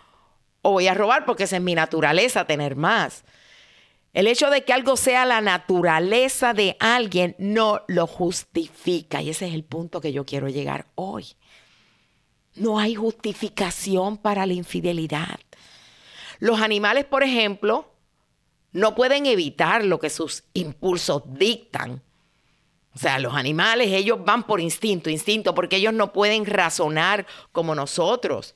o 0.63 0.73
voy 0.73 0.89
a 0.89 0.95
robar 0.95 1.25
porque 1.25 1.45
esa 1.45 1.57
es 1.57 1.63
mi 1.63 1.75
naturaleza, 1.75 2.47
tener 2.47 2.77
más. 2.77 3.25
El 4.13 4.29
hecho 4.29 4.49
de 4.49 4.65
que 4.65 4.73
algo 4.73 4.97
sea 4.97 5.25
la 5.25 5.41
naturaleza 5.41 6.55
de 6.55 6.77
alguien 6.79 7.35
no 7.39 7.83
lo 7.89 8.07
justifica. 8.07 9.21
Y 9.21 9.31
ese 9.31 9.49
es 9.49 9.55
el 9.55 9.65
punto 9.65 10.01
que 10.01 10.13
yo 10.13 10.25
quiero 10.25 10.49
llegar 10.49 10.87
hoy. 10.95 11.35
No 12.55 12.79
hay 12.79 12.95
justificación 12.95 14.17
para 14.17 14.47
la 14.47 14.53
infidelidad. 14.53 15.41
Los 16.45 16.61
animales, 16.61 17.07
por 17.07 17.23
ejemplo, 17.23 17.91
no 18.73 18.95
pueden 18.95 19.25
evitar 19.25 19.83
lo 19.83 19.99
que 19.99 20.11
sus 20.11 20.45
impulsos 20.53 21.23
dictan. 21.27 22.03
O 22.95 22.99
sea, 22.99 23.19
los 23.19 23.33
animales, 23.33 23.91
ellos 23.93 24.23
van 24.23 24.43
por 24.43 24.61
instinto, 24.61 25.09
instinto, 25.09 25.55
porque 25.55 25.77
ellos 25.77 25.95
no 25.95 26.13
pueden 26.13 26.45
razonar 26.45 27.27
como 27.51 27.75
nosotros. 27.75 28.55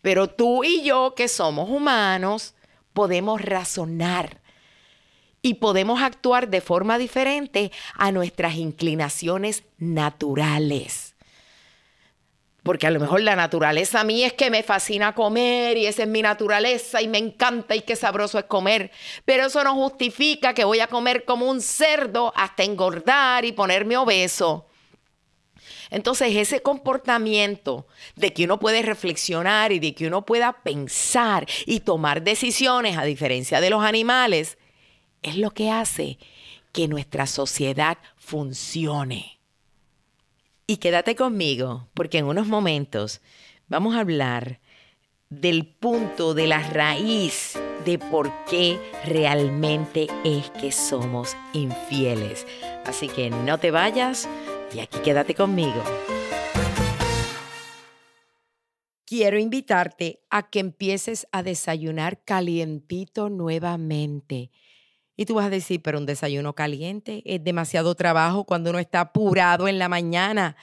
Pero 0.00 0.30
tú 0.30 0.64
y 0.64 0.84
yo, 0.84 1.12
que 1.14 1.28
somos 1.28 1.68
humanos, 1.68 2.54
podemos 2.94 3.42
razonar 3.42 4.40
y 5.42 5.52
podemos 5.52 6.00
actuar 6.00 6.48
de 6.48 6.62
forma 6.62 6.96
diferente 6.96 7.72
a 7.92 8.10
nuestras 8.10 8.54
inclinaciones 8.54 9.64
naturales. 9.76 11.05
Porque 12.66 12.88
a 12.88 12.90
lo 12.90 12.98
mejor 12.98 13.20
la 13.20 13.36
naturaleza 13.36 14.00
a 14.00 14.04
mí 14.04 14.24
es 14.24 14.32
que 14.32 14.50
me 14.50 14.64
fascina 14.64 15.14
comer 15.14 15.78
y 15.78 15.86
esa 15.86 16.02
es 16.02 16.08
mi 16.08 16.20
naturaleza 16.20 17.00
y 17.00 17.06
me 17.06 17.18
encanta 17.18 17.76
y 17.76 17.82
qué 17.82 17.94
sabroso 17.94 18.40
es 18.40 18.46
comer. 18.46 18.90
Pero 19.24 19.46
eso 19.46 19.62
no 19.62 19.72
justifica 19.76 20.52
que 20.52 20.64
voy 20.64 20.80
a 20.80 20.88
comer 20.88 21.24
como 21.24 21.48
un 21.48 21.60
cerdo 21.60 22.32
hasta 22.34 22.64
engordar 22.64 23.44
y 23.44 23.52
ponerme 23.52 23.96
obeso. 23.96 24.66
Entonces 25.90 26.34
ese 26.34 26.60
comportamiento 26.60 27.86
de 28.16 28.32
que 28.32 28.46
uno 28.46 28.58
puede 28.58 28.82
reflexionar 28.82 29.70
y 29.70 29.78
de 29.78 29.94
que 29.94 30.08
uno 30.08 30.26
pueda 30.26 30.64
pensar 30.64 31.46
y 31.66 31.78
tomar 31.78 32.22
decisiones 32.22 32.98
a 32.98 33.04
diferencia 33.04 33.60
de 33.60 33.70
los 33.70 33.84
animales, 33.84 34.58
es 35.22 35.36
lo 35.36 35.52
que 35.52 35.70
hace 35.70 36.18
que 36.72 36.88
nuestra 36.88 37.28
sociedad 37.28 37.98
funcione. 38.16 39.35
Y 40.68 40.78
quédate 40.78 41.14
conmigo, 41.14 41.88
porque 41.94 42.18
en 42.18 42.26
unos 42.26 42.48
momentos 42.48 43.20
vamos 43.68 43.94
a 43.94 44.00
hablar 44.00 44.60
del 45.30 45.64
punto, 45.64 46.34
de 46.34 46.48
la 46.48 46.58
raíz 46.70 47.56
de 47.84 48.00
por 48.00 48.32
qué 48.46 48.80
realmente 49.04 50.08
es 50.24 50.50
que 50.50 50.72
somos 50.72 51.36
infieles. 51.52 52.46
Así 52.84 53.08
que 53.08 53.30
no 53.30 53.58
te 53.58 53.70
vayas 53.70 54.28
y 54.74 54.80
aquí 54.80 54.98
quédate 54.98 55.36
conmigo. 55.36 55.84
Quiero 59.04 59.38
invitarte 59.38 60.18
a 60.30 60.50
que 60.50 60.58
empieces 60.58 61.28
a 61.30 61.44
desayunar 61.44 62.24
calientito 62.24 63.28
nuevamente 63.30 64.50
y 65.16 65.24
tú 65.26 65.34
vas 65.34 65.46
a 65.46 65.50
decir, 65.50 65.82
pero 65.82 65.98
un 65.98 66.06
desayuno 66.06 66.54
caliente 66.54 67.22
es 67.24 67.42
demasiado 67.42 67.94
trabajo 67.94 68.44
cuando 68.44 68.70
uno 68.70 68.78
está 68.78 69.00
apurado 69.00 69.68
en 69.68 69.78
la 69.78 69.88
mañana. 69.88 70.56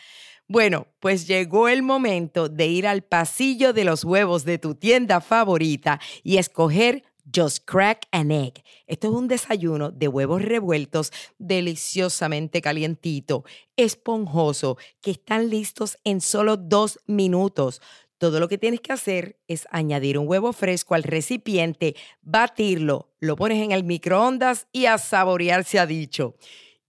Bueno, 0.48 0.88
pues 1.00 1.26
llegó 1.28 1.68
el 1.70 1.84
momento 1.84 2.50
de 2.50 2.68
ir 2.68 2.86
al 2.86 3.02
pasillo 3.02 3.74
de 3.74 3.86
los 3.86 4.04
huevos 4.04 4.44
de 4.46 4.58
tu 4.58 4.76
tienda 4.76 5.22
favorita 5.22 6.00
y 6.22 6.38
escoger 6.38 7.04
Just 7.34 7.64
Crack 7.66 8.08
an 8.12 8.32
Egg. 8.32 8.64
Esto 8.86 9.08
es 9.08 9.14
un 9.14 9.28
desayuno 9.28 9.92
de 9.92 10.08
huevos 10.08 10.42
revueltos 10.42 11.12
deliciosamente 11.38 12.62
calientito, 12.62 13.46
esponjoso, 13.78 14.78
que 15.02 15.12
están 15.12 15.50
listos 15.50 15.98
en 16.04 16.20
solo 16.20 16.58
dos 16.58 17.00
minutos. 17.08 17.82
Todo 18.18 18.40
lo 18.40 18.48
que 18.48 18.58
tienes 18.58 18.80
que 18.80 18.94
hacer 18.94 19.40
es 19.48 19.68
añadir 19.72 20.18
un 20.18 20.28
huevo 20.28 20.54
fresco 20.54 20.96
al 20.96 21.04
recipiente, 21.04 21.96
batirlo, 22.22 23.14
lo 23.20 23.36
pones 23.36 23.64
en 23.64 23.72
el 23.72 23.84
microondas 23.84 24.68
y 24.72 24.86
a 24.86 24.98
saborear 24.98 25.64
se 25.64 25.80
ha 25.80 25.86
dicho. 25.86 26.36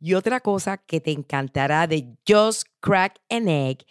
Y 0.01 0.15
otra 0.15 0.41
cosa 0.41 0.79
que 0.79 1.01
te 1.01 1.11
encantará 1.11 1.87
de 1.87 2.17
Just 2.29 2.69
Crack 2.81 3.21
an 3.31 3.49
Egg 3.49 3.87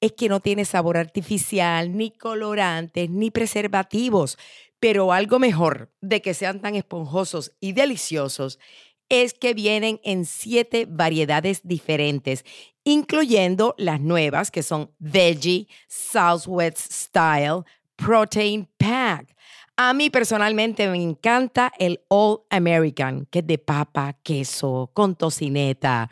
es 0.00 0.12
que 0.12 0.28
no 0.28 0.40
tiene 0.40 0.64
sabor 0.64 0.96
artificial, 0.96 1.96
ni 1.96 2.10
colorantes, 2.10 3.10
ni 3.10 3.30
preservativos. 3.30 4.38
Pero 4.78 5.12
algo 5.12 5.38
mejor 5.38 5.90
de 6.00 6.22
que 6.22 6.34
sean 6.34 6.60
tan 6.60 6.76
esponjosos 6.76 7.52
y 7.60 7.72
deliciosos 7.72 8.58
es 9.08 9.34
que 9.34 9.54
vienen 9.54 10.00
en 10.04 10.24
siete 10.24 10.86
variedades 10.88 11.60
diferentes, 11.62 12.44
incluyendo 12.84 13.74
las 13.78 14.00
nuevas 14.00 14.50
que 14.50 14.62
son 14.62 14.90
Veggie, 14.98 15.68
Southwest 15.88 16.92
Style, 16.92 17.62
Protein 17.96 18.68
Pack. 18.76 19.36
A 19.76 19.92
mí 19.92 20.08
personalmente 20.08 20.88
me 20.88 21.02
encanta 21.02 21.72
el 21.78 22.00
All 22.08 22.40
American, 22.50 23.26
que 23.30 23.40
es 23.40 23.46
de 23.46 23.58
papa, 23.58 24.16
queso, 24.22 24.90
con 24.94 25.14
tocineta. 25.14 26.10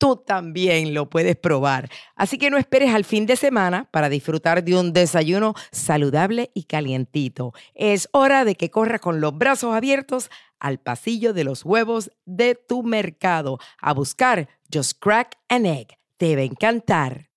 Tú 0.00 0.16
también 0.16 0.94
lo 0.94 1.10
puedes 1.10 1.36
probar. 1.36 1.90
Así 2.16 2.38
que 2.38 2.48
no 2.48 2.56
esperes 2.56 2.94
al 2.94 3.04
fin 3.04 3.26
de 3.26 3.36
semana 3.36 3.86
para 3.90 4.08
disfrutar 4.08 4.64
de 4.64 4.74
un 4.74 4.94
desayuno 4.94 5.52
saludable 5.72 6.50
y 6.54 6.62
calientito. 6.62 7.52
Es 7.74 8.08
hora 8.12 8.46
de 8.46 8.54
que 8.54 8.70
corras 8.70 9.02
con 9.02 9.20
los 9.20 9.36
brazos 9.36 9.74
abiertos 9.74 10.30
al 10.58 10.78
pasillo 10.78 11.34
de 11.34 11.44
los 11.44 11.66
huevos 11.66 12.10
de 12.24 12.54
tu 12.54 12.82
mercado 12.82 13.58
a 13.78 13.92
buscar 13.92 14.48
Just 14.72 14.98
Crack 15.00 15.36
an 15.50 15.66
Egg. 15.66 15.98
Te 16.16 16.34
va 16.34 16.40
a 16.40 16.44
encantar. 16.46 17.28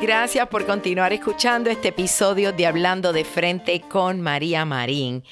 Gracias 0.00 0.48
por 0.48 0.64
continuar 0.64 1.12
escuchando 1.12 1.68
este 1.68 1.88
episodio 1.88 2.54
de 2.54 2.66
Hablando 2.66 3.12
de 3.12 3.26
Frente 3.26 3.82
con 3.82 4.22
María 4.22 4.64
Marín. 4.64 5.22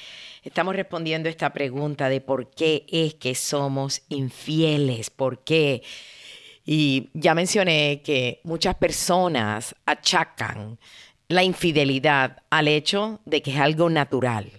Estamos 0.48 0.74
respondiendo 0.74 1.28
esta 1.28 1.52
pregunta 1.52 2.08
de 2.08 2.22
por 2.22 2.48
qué 2.48 2.86
es 2.88 3.12
que 3.12 3.34
somos 3.34 4.00
infieles, 4.08 5.10
por 5.10 5.44
qué. 5.44 5.82
Y 6.64 7.10
ya 7.12 7.34
mencioné 7.34 8.00
que 8.02 8.40
muchas 8.44 8.74
personas 8.76 9.76
achacan 9.84 10.78
la 11.28 11.44
infidelidad 11.44 12.44
al 12.48 12.66
hecho 12.66 13.20
de 13.26 13.42
que 13.42 13.50
es 13.50 13.58
algo 13.58 13.90
natural. 13.90 14.50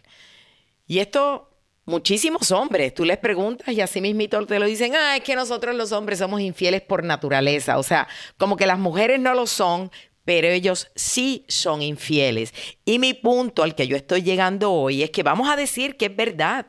Y 0.86 1.00
esto 1.00 1.50
muchísimos 1.86 2.52
hombres, 2.52 2.94
tú 2.94 3.04
les 3.04 3.18
preguntas 3.18 3.74
y 3.74 3.82
así 3.82 4.00
mismito 4.00 4.46
te 4.46 4.60
lo 4.60 4.68
dicen, 4.68 4.94
ah, 4.96 5.18
es 5.18 5.24
que 5.24 5.36
nosotros 5.36 5.76
los 5.76 5.92
hombres 5.92 6.20
somos 6.20 6.40
infieles 6.40 6.82
por 6.82 7.04
naturaleza, 7.04 7.80
o 7.80 7.84
sea, 7.84 8.08
como 8.38 8.58
que 8.58 8.68
las 8.68 8.78
mujeres 8.78 9.20
no 9.20 9.34
lo 9.34 9.48
son, 9.48 9.92
pero 10.26 10.48
ellos 10.48 10.92
sí 10.96 11.46
son 11.48 11.82
infieles. 11.82 12.54
Y 12.86 13.00
mi 13.00 13.14
punto 13.14 13.64
al 13.64 13.76
que 13.76 13.88
yo 13.88 13.96
estoy 13.96 14.22
llegando 14.22 14.72
hoy 14.72 15.04
es 15.04 15.12
que 15.12 15.24
vamos 15.24 15.50
a 15.50 15.56
decir 15.56 15.98
que 15.98 16.06
es 16.06 16.16
verdad, 16.16 16.68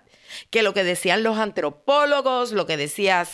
que 0.50 0.62
lo 0.62 0.75
que 0.75 0.85
decían 0.85 1.23
los 1.23 1.38
antropólogos, 1.38 2.52
lo 2.52 2.66
que 2.66 2.76
decía 2.76 3.26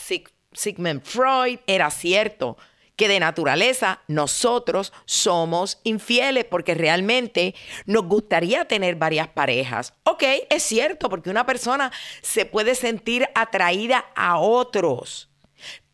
Sigmund 0.53 1.03
Freud 1.03 1.59
era 1.67 1.91
cierto, 1.91 2.57
que 2.97 3.07
de 3.07 3.19
naturaleza 3.19 4.01
nosotros 4.07 4.91
somos 5.05 5.79
infieles 5.83 6.45
porque 6.45 6.73
realmente 6.73 7.55
nos 7.85 8.03
gustaría 8.05 8.65
tener 8.65 8.95
varias 8.95 9.29
parejas. 9.29 9.93
Ok, 10.03 10.23
es 10.49 10.63
cierto, 10.63 11.07
porque 11.07 11.29
una 11.29 11.45
persona 11.45 11.91
se 12.21 12.45
puede 12.45 12.75
sentir 12.75 13.29
atraída 13.35 14.05
a 14.15 14.39
otros. 14.39 15.29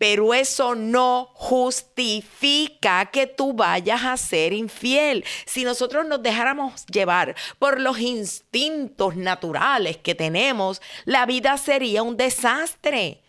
Pero 0.04 0.34
eso 0.34 0.76
no 0.76 1.30
justifica 1.34 3.06
que 3.06 3.26
tú 3.26 3.54
vayas 3.54 4.04
a 4.04 4.18
ser 4.18 4.52
infiel. 4.52 5.24
Si 5.46 5.64
nosotros 5.64 6.06
nos 6.06 6.22
dejáramos 6.22 6.86
llevar 6.88 7.36
por 7.58 7.80
los 7.80 7.98
instintos 8.00 9.16
naturales 9.16 9.96
que 9.96 10.14
tenemos, 10.14 10.82
la 11.06 11.26
vida 11.26 11.58
sería 11.58 12.04
un 12.04 12.18
desastre. 12.18 13.22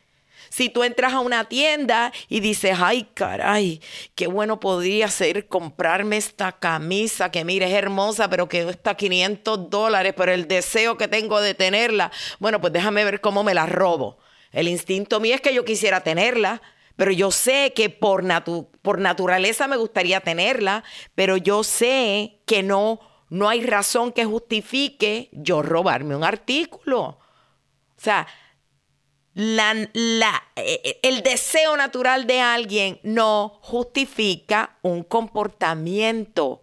Si 0.48 0.68
tú 0.68 0.82
entras 0.82 1.12
a 1.12 1.20
una 1.20 1.44
tienda 1.44 2.12
y 2.28 2.40
dices, 2.40 2.76
ay, 2.82 3.06
caray, 3.14 3.80
qué 4.16 4.26
bueno 4.26 4.58
podría 4.58 5.06
ser 5.06 5.46
comprarme 5.46 6.16
esta 6.16 6.50
camisa 6.50 7.30
que 7.30 7.44
mire 7.44 7.66
es 7.66 7.72
hermosa, 7.72 8.28
pero 8.28 8.48
que 8.48 8.64
cuesta 8.64 8.96
500 8.96 9.70
dólares, 9.70 10.12
pero 10.16 10.32
el 10.32 10.48
deseo 10.48 10.98
que 10.98 11.06
tengo 11.06 11.40
de 11.40 11.54
tenerla, 11.54 12.10
bueno, 12.40 12.60
pues 12.60 12.72
déjame 12.72 13.04
ver 13.04 13.20
cómo 13.20 13.44
me 13.44 13.54
la 13.54 13.66
robo. 13.66 14.18
El 14.54 14.68
instinto 14.68 15.18
mío 15.18 15.34
es 15.34 15.40
que 15.40 15.52
yo 15.52 15.64
quisiera 15.64 16.02
tenerla, 16.02 16.62
pero 16.96 17.10
yo 17.10 17.32
sé 17.32 17.72
que 17.74 17.90
por, 17.90 18.22
naturaleza 18.22 19.66
me 19.66 19.76
gustaría 19.76 20.20
tenerla, 20.20 20.84
pero 21.16 21.36
yo 21.36 21.64
sé 21.64 22.38
que 22.46 22.62
no, 22.62 23.00
no 23.30 23.48
hay 23.48 23.66
razón 23.66 24.12
que 24.12 24.24
justifique 24.24 25.28
yo 25.32 25.60
robarme 25.60 26.14
un 26.14 26.22
artículo. 26.22 27.02
O 27.02 27.18
sea, 27.96 28.28
la, 29.34 29.72
eh, 30.54 30.80
eh, 30.84 31.00
el 31.02 31.24
deseo 31.24 31.76
natural 31.76 32.28
de 32.28 32.40
alguien 32.40 33.00
no 33.02 33.58
justifica 33.60 34.78
un 34.82 35.02
comportamiento 35.02 36.62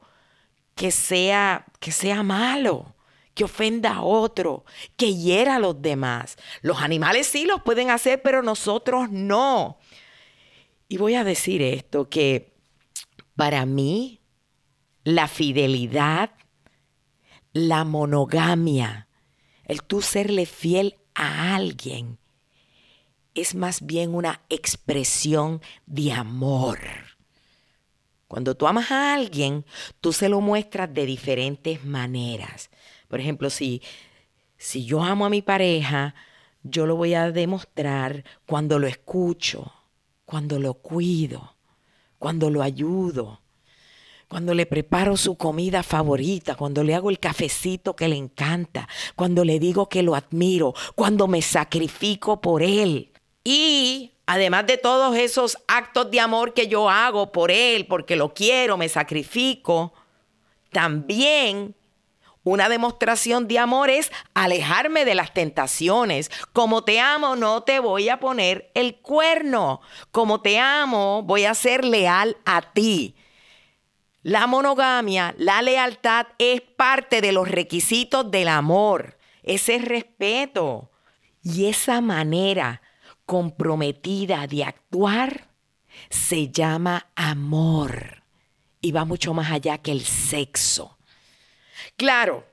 que 0.75 0.91
sea, 0.91 1.65
que 1.81 1.91
sea 1.91 2.23
malo, 2.23 2.95
que 3.41 3.45
ofenda 3.45 3.95
a 3.95 4.03
otro, 4.03 4.65
que 4.95 5.15
hiera 5.15 5.55
a 5.55 5.59
los 5.59 5.81
demás. 5.81 6.37
Los 6.61 6.79
animales 6.79 7.25
sí 7.25 7.45
los 7.45 7.63
pueden 7.63 7.89
hacer, 7.89 8.21
pero 8.21 8.43
nosotros 8.43 9.09
no. 9.09 9.79
Y 10.87 10.97
voy 10.97 11.15
a 11.15 11.23
decir 11.23 11.63
esto, 11.63 12.07
que 12.07 12.53
para 13.35 13.65
mí 13.65 14.21
la 15.03 15.27
fidelidad, 15.27 16.29
la 17.51 17.83
monogamia, 17.83 19.07
el 19.65 19.81
tú 19.81 20.03
serle 20.03 20.45
fiel 20.45 20.99
a 21.15 21.55
alguien, 21.55 22.19
es 23.33 23.55
más 23.55 23.83
bien 23.83 24.13
una 24.13 24.41
expresión 24.49 25.63
de 25.87 26.11
amor. 26.11 26.77
Cuando 28.27 28.55
tú 28.55 28.67
amas 28.67 28.91
a 28.91 29.15
alguien, 29.15 29.65
tú 29.99 30.13
se 30.13 30.29
lo 30.29 30.41
muestras 30.41 30.93
de 30.93 31.07
diferentes 31.07 31.83
maneras. 31.83 32.69
Por 33.11 33.19
ejemplo, 33.19 33.49
si, 33.49 33.81
si 34.57 34.85
yo 34.85 35.03
amo 35.03 35.25
a 35.25 35.29
mi 35.29 35.41
pareja, 35.41 36.15
yo 36.63 36.85
lo 36.85 36.95
voy 36.95 37.13
a 37.13 37.29
demostrar 37.29 38.23
cuando 38.45 38.79
lo 38.79 38.87
escucho, 38.87 39.69
cuando 40.23 40.59
lo 40.59 40.75
cuido, 40.75 41.57
cuando 42.17 42.49
lo 42.49 42.63
ayudo, 42.63 43.41
cuando 44.29 44.53
le 44.53 44.65
preparo 44.65 45.17
su 45.17 45.35
comida 45.35 45.83
favorita, 45.83 46.55
cuando 46.55 46.85
le 46.85 46.95
hago 46.95 47.09
el 47.09 47.19
cafecito 47.19 47.97
que 47.97 48.07
le 48.07 48.15
encanta, 48.15 48.87
cuando 49.17 49.43
le 49.43 49.59
digo 49.59 49.89
que 49.89 50.03
lo 50.03 50.15
admiro, 50.15 50.73
cuando 50.95 51.27
me 51.27 51.41
sacrifico 51.41 52.39
por 52.39 52.63
él. 52.63 53.11
Y 53.43 54.13
además 54.25 54.67
de 54.67 54.77
todos 54.77 55.17
esos 55.17 55.57
actos 55.67 56.09
de 56.11 56.21
amor 56.21 56.53
que 56.53 56.69
yo 56.69 56.89
hago 56.89 57.33
por 57.33 57.51
Él, 57.51 57.87
porque 57.87 58.15
lo 58.15 58.33
quiero, 58.33 58.77
me 58.77 58.87
sacrifico, 58.87 59.91
también 60.71 61.75
una 62.43 62.69
demostración 62.69 63.47
de 63.47 63.59
amor 63.59 63.89
es 63.89 64.11
alejarme 64.33 65.05
de 65.05 65.15
las 65.15 65.33
tentaciones. 65.33 66.31
Como 66.53 66.83
te 66.83 66.99
amo, 66.99 67.35
no 67.35 67.61
te 67.63 67.79
voy 67.79 68.09
a 68.09 68.19
poner 68.19 68.71
el 68.73 68.95
cuerno. 68.95 69.81
Como 70.11 70.41
te 70.41 70.57
amo, 70.59 71.21
voy 71.23 71.45
a 71.45 71.53
ser 71.53 71.85
leal 71.85 72.37
a 72.45 72.61
ti. 72.73 73.15
La 74.23 74.47
monogamia, 74.47 75.35
la 75.37 75.61
lealtad 75.61 76.27
es 76.37 76.61
parte 76.61 77.21
de 77.21 77.31
los 77.31 77.47
requisitos 77.47 78.29
del 78.31 78.47
amor. 78.47 79.17
Ese 79.43 79.77
respeto 79.79 80.91
y 81.43 81.65
esa 81.65 82.01
manera 82.01 82.81
comprometida 83.25 84.47
de 84.47 84.63
actuar 84.63 85.49
se 86.09 86.49
llama 86.49 87.07
amor 87.15 88.23
y 88.81 88.91
va 88.91 89.05
mucho 89.05 89.33
más 89.33 89.51
allá 89.51 89.77
que 89.77 89.91
el 89.91 90.01
sexo. 90.01 90.97
Claro, 92.01 92.43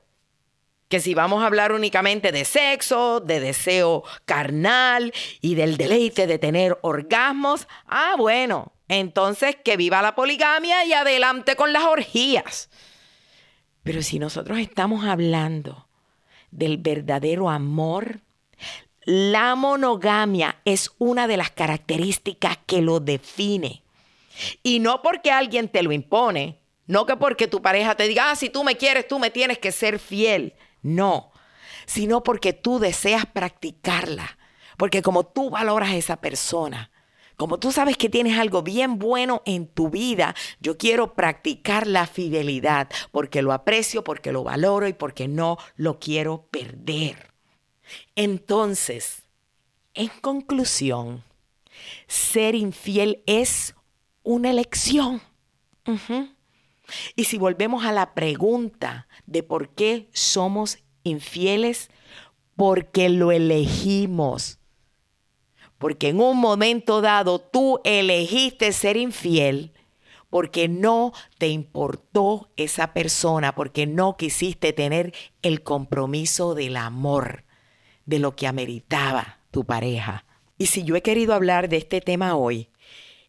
que 0.89 0.99
si 0.99 1.15
vamos 1.15 1.41
a 1.41 1.47
hablar 1.47 1.71
únicamente 1.71 2.31
de 2.31 2.45
sexo, 2.45 3.19
de 3.19 3.39
deseo 3.39 4.03
carnal 4.25 5.11
y 5.41 5.55
del 5.55 5.75
deleite 5.75 6.27
de 6.27 6.37
tener 6.37 6.77
orgasmos, 6.83 7.67
ah, 7.87 8.13
bueno, 8.15 8.73
entonces 8.87 9.55
que 9.55 9.75
viva 9.75 10.03
la 10.03 10.13
poligamia 10.13 10.85
y 10.85 10.93
adelante 10.93 11.55
con 11.55 11.73
las 11.73 11.85
orgías. 11.85 12.69
Pero 13.81 14.03
si 14.03 14.19
nosotros 14.19 14.59
estamos 14.59 15.03
hablando 15.03 15.87
del 16.51 16.77
verdadero 16.77 17.49
amor, 17.49 18.19
la 19.03 19.55
monogamia 19.55 20.57
es 20.63 20.91
una 20.99 21.27
de 21.27 21.37
las 21.37 21.49
características 21.49 22.59
que 22.67 22.83
lo 22.83 22.99
define. 22.99 23.81
Y 24.61 24.77
no 24.77 25.01
porque 25.01 25.31
alguien 25.31 25.69
te 25.69 25.81
lo 25.81 25.91
impone, 25.91 26.59
no 26.89 27.05
que 27.05 27.15
porque 27.15 27.47
tu 27.47 27.61
pareja 27.61 27.93
te 27.93 28.07
diga, 28.07 28.31
ah, 28.31 28.35
si 28.35 28.49
tú 28.49 28.63
me 28.63 28.75
quieres, 28.75 29.07
tú 29.07 29.19
me 29.19 29.29
tienes 29.29 29.59
que 29.59 29.71
ser 29.71 29.99
fiel. 29.99 30.55
No, 30.81 31.31
sino 31.85 32.23
porque 32.23 32.51
tú 32.51 32.79
deseas 32.79 33.27
practicarla. 33.27 34.39
Porque 34.75 35.03
como 35.03 35.23
tú 35.23 35.51
valoras 35.51 35.91
a 35.91 35.95
esa 35.95 36.19
persona, 36.19 36.89
como 37.37 37.59
tú 37.59 37.71
sabes 37.71 37.95
que 37.95 38.09
tienes 38.09 38.39
algo 38.39 38.63
bien 38.63 38.97
bueno 38.97 39.43
en 39.45 39.67
tu 39.67 39.91
vida, 39.91 40.33
yo 40.61 40.79
quiero 40.79 41.13
practicar 41.13 41.85
la 41.85 42.07
fidelidad 42.07 42.89
porque 43.11 43.43
lo 43.43 43.53
aprecio, 43.53 44.03
porque 44.03 44.31
lo 44.31 44.43
valoro 44.43 44.87
y 44.87 44.93
porque 44.93 45.27
no 45.27 45.59
lo 45.75 45.99
quiero 45.99 46.47
perder. 46.49 47.33
Entonces, 48.15 49.21
en 49.93 50.09
conclusión, 50.21 51.23
ser 52.07 52.55
infiel 52.55 53.21
es 53.27 53.75
una 54.23 54.49
elección. 54.49 55.21
Y 57.15 57.25
si 57.25 57.37
volvemos 57.37 57.85
a 57.85 57.91
la 57.91 58.13
pregunta 58.13 59.07
de 59.25 59.43
por 59.43 59.69
qué 59.69 60.09
somos 60.13 60.79
infieles, 61.03 61.89
porque 62.55 63.09
lo 63.09 63.31
elegimos. 63.31 64.59
Porque 65.77 66.09
en 66.09 66.19
un 66.19 66.37
momento 66.37 67.01
dado 67.01 67.39
tú 67.39 67.79
elegiste 67.83 68.73
ser 68.73 68.97
infiel 68.97 69.73
porque 70.29 70.67
no 70.67 71.13
te 71.37 71.47
importó 71.47 72.51
esa 72.55 72.93
persona, 72.93 73.55
porque 73.55 73.87
no 73.87 74.15
quisiste 74.15 74.73
tener 74.73 75.13
el 75.41 75.63
compromiso 75.63 76.53
del 76.53 76.77
amor 76.77 77.45
de 78.05 78.19
lo 78.19 78.35
que 78.35 78.47
ameritaba 78.47 79.39
tu 79.51 79.65
pareja. 79.65 80.25
Y 80.57 80.67
si 80.67 80.83
yo 80.83 80.95
he 80.95 81.01
querido 81.01 81.33
hablar 81.33 81.69
de 81.69 81.77
este 81.77 82.01
tema 82.01 82.35
hoy, 82.35 82.69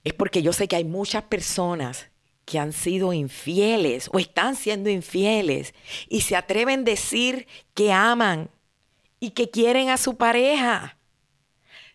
es 0.05 0.13
porque 0.13 0.43
yo 0.43 0.53
sé 0.53 0.69
que 0.69 0.77
hay 0.77 0.85
muchas 0.85 1.25
personas 1.25 2.10
que 2.51 2.59
han 2.59 2.73
sido 2.73 3.13
infieles 3.13 4.11
o 4.13 4.19
están 4.19 4.57
siendo 4.57 4.91
infieles 4.91 5.73
y 6.09 6.23
se 6.23 6.35
atreven 6.35 6.81
a 6.81 6.83
decir 6.83 7.47
que 7.75 7.93
aman 7.93 8.51
y 9.21 9.31
que 9.31 9.51
quieren 9.51 9.89
a 9.89 9.97
su 9.97 10.17
pareja. 10.17 10.99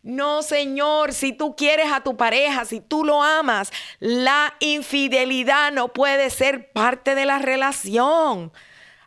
No, 0.02 0.44
Señor, 0.44 1.12
si 1.12 1.34
tú 1.34 1.58
quieres 1.58 1.92
a 1.92 2.04
tu 2.04 2.16
pareja, 2.16 2.64
si 2.64 2.80
tú 2.80 3.04
lo 3.04 3.22
amas, 3.22 3.74
la 4.00 4.56
infidelidad 4.62 5.74
no 5.74 5.90
puede 5.90 6.30
ser 6.30 6.72
parte 6.72 7.16
de 7.16 7.26
la 7.26 7.40
relación. 7.40 8.54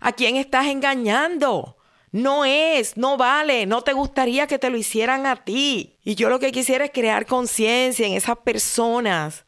¿A 0.00 0.12
quién 0.12 0.36
estás 0.36 0.66
engañando? 0.66 1.78
No 2.10 2.44
es, 2.44 2.98
no 2.98 3.16
vale, 3.16 3.64
no 3.64 3.80
te 3.80 3.94
gustaría 3.94 4.46
que 4.46 4.58
te 4.58 4.68
lo 4.68 4.76
hicieran 4.76 5.24
a 5.24 5.44
ti. 5.44 5.96
Y 6.04 6.14
yo 6.14 6.28
lo 6.28 6.40
que 6.40 6.52
quisiera 6.52 6.84
es 6.84 6.90
crear 6.90 7.24
conciencia 7.24 8.06
en 8.06 8.12
esas 8.12 8.36
personas 8.36 9.46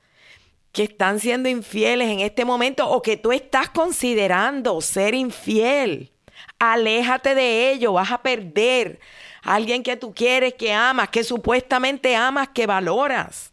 que 0.72 0.84
están 0.84 1.18
siendo 1.18 1.48
infieles 1.48 2.08
en 2.08 2.20
este 2.20 2.44
momento 2.44 2.88
o 2.88 3.02
que 3.02 3.16
tú 3.16 3.32
estás 3.32 3.70
considerando 3.70 4.80
ser 4.80 5.14
infiel. 5.14 6.12
Aléjate 6.58 7.34
de 7.34 7.72
ello, 7.72 7.94
vas 7.94 8.10
a 8.12 8.22
perder 8.22 9.00
a 9.42 9.54
alguien 9.54 9.82
que 9.82 9.96
tú 9.96 10.14
quieres, 10.14 10.54
que 10.54 10.72
amas, 10.72 11.08
que 11.08 11.24
supuestamente 11.24 12.14
amas, 12.14 12.48
que 12.48 12.66
valoras. 12.66 13.52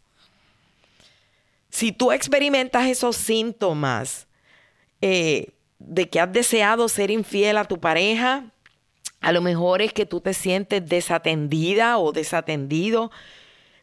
Si 1.70 1.92
tú 1.92 2.12
experimentas 2.12 2.86
esos 2.86 3.16
síntomas 3.16 4.26
eh, 5.00 5.52
de 5.78 6.08
que 6.08 6.20
has 6.20 6.32
deseado 6.32 6.88
ser 6.88 7.10
infiel 7.10 7.56
a 7.56 7.64
tu 7.64 7.78
pareja, 7.78 8.44
a 9.20 9.32
lo 9.32 9.40
mejor 9.42 9.82
es 9.82 9.92
que 9.92 10.06
tú 10.06 10.20
te 10.20 10.34
sientes 10.34 10.86
desatendida 10.86 11.98
o 11.98 12.12
desatendido, 12.12 13.10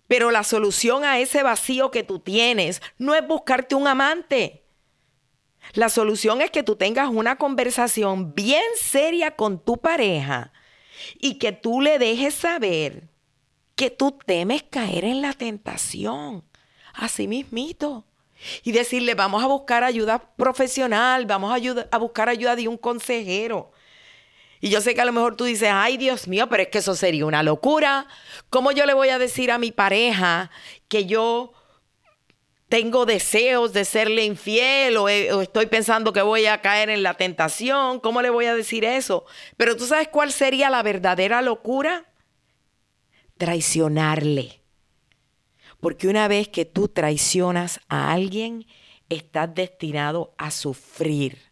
Pero 0.08 0.32
la 0.32 0.44
solución 0.44 1.04
a 1.04 1.20
ese 1.20 1.44
vacío 1.44 1.91
que 1.91 2.04
tú 2.04 2.20
tienes 2.20 2.82
no 2.98 3.15
es 3.15 3.26
buscarte 3.28 3.76
un 3.76 3.88
amante. 3.88 4.65
La 5.74 5.89
solución 5.89 6.41
es 6.41 6.52
que 6.52 6.63
tú 6.63 6.76
tengas 6.76 7.10
una 7.10 7.38
conversación 7.38 8.36
bien 8.36 8.63
seria 8.80 9.36
con 9.36 9.63
tu 9.63 9.78
pareja 9.78 10.54
y 11.20 11.38
que 11.39 11.52
tú 11.52 11.82
le 11.82 11.98
dejes 11.98 12.36
saber 12.36 13.10
que 13.76 13.89
tú 13.89 14.18
temes 14.26 14.63
caer 14.63 15.04
en 15.04 15.22
la 15.22 15.34
tentación. 15.34 16.44
Así 16.94 17.28
mismito. 17.28 18.06
Y 18.63 18.72
decirle, 18.72 19.15
vamos 19.15 19.44
a 19.44 19.48
buscar 19.48 19.84
ayuda 19.84 20.20
profesional, 20.36 21.26
vamos 21.26 21.52
a, 21.52 21.88
a 21.91 21.98
buscar 21.98 22.30
ayuda 22.30 22.56
de 22.56 22.68
un 22.68 22.78
consejero. 22.78 23.72
Y 24.65 24.71
yo 24.71 24.82
sé 24.82 24.95
que 24.95 25.01
a 25.01 25.06
lo 25.06 25.13
mejor 25.13 25.36
tú 25.36 25.43
dices, 25.43 25.69
ay 25.71 25.95
Dios 25.95 26.28
mío, 26.28 26.49
pero 26.49 26.63
es 26.63 26.69
que 26.69 26.80
eso 26.80 26.95
sería 26.95 27.28
una 27.28 27.43
locura. 27.43 28.08
¿Cómo 28.49 28.71
yo 28.71 28.88
le 28.88 28.95
voy 28.95 29.10
a 29.10 29.19
decir 29.19 29.51
a 29.51 29.60
mi 29.60 29.71
pareja 29.71 30.49
que 30.88 31.06
yo 31.06 31.54
tengo 32.67 33.06
deseos 33.06 33.73
de 33.73 33.86
serle 33.86 34.25
infiel 34.25 34.97
o, 34.97 35.04
o, 35.04 35.08
estoy 35.08 35.67
pensando 35.67 36.13
que 36.13 36.23
voy 36.23 36.47
a 36.47 36.63
caer 36.63 36.89
en 36.89 37.04
la 37.04 37.13
tentación? 37.13 37.99
¿Cómo 37.99 38.23
le 38.23 38.32
voy 38.32 38.45
a 38.45 38.56
decir 38.56 38.86
eso? 38.86 39.25
Pero 39.56 39.78
tú 39.78 39.86
sabes 39.86 40.08
cuál 40.08 40.32
sería 40.32 40.71
la 40.71 40.82
verdadera 40.82 41.43
locura? 41.43 42.12
Traicionarle. 43.38 44.63
Porque 45.80 46.08
una 46.08 46.28
vez 46.28 46.47
que 46.47 46.65
tú 46.65 46.88
traicionas 46.88 47.82
a 47.88 48.12
alguien, 48.12 48.65
estás 49.10 49.54
destinado 49.54 50.34
a 50.39 50.49
sufrir 50.49 51.44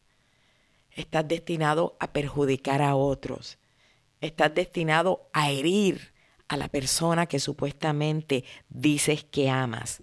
estás 0.95 1.27
destinado 1.27 1.95
a 1.99 2.11
perjudicar 2.13 2.81
a 2.81 2.95
otros. 2.95 3.57
Estás 4.21 4.53
destinado 4.53 5.29
a 5.33 5.51
herir 5.51 6.13
a 6.47 6.57
la 6.57 6.67
persona 6.67 7.25
que 7.25 7.39
supuestamente 7.39 8.43
dices 8.69 9.23
que 9.23 9.49
amas. 9.49 10.01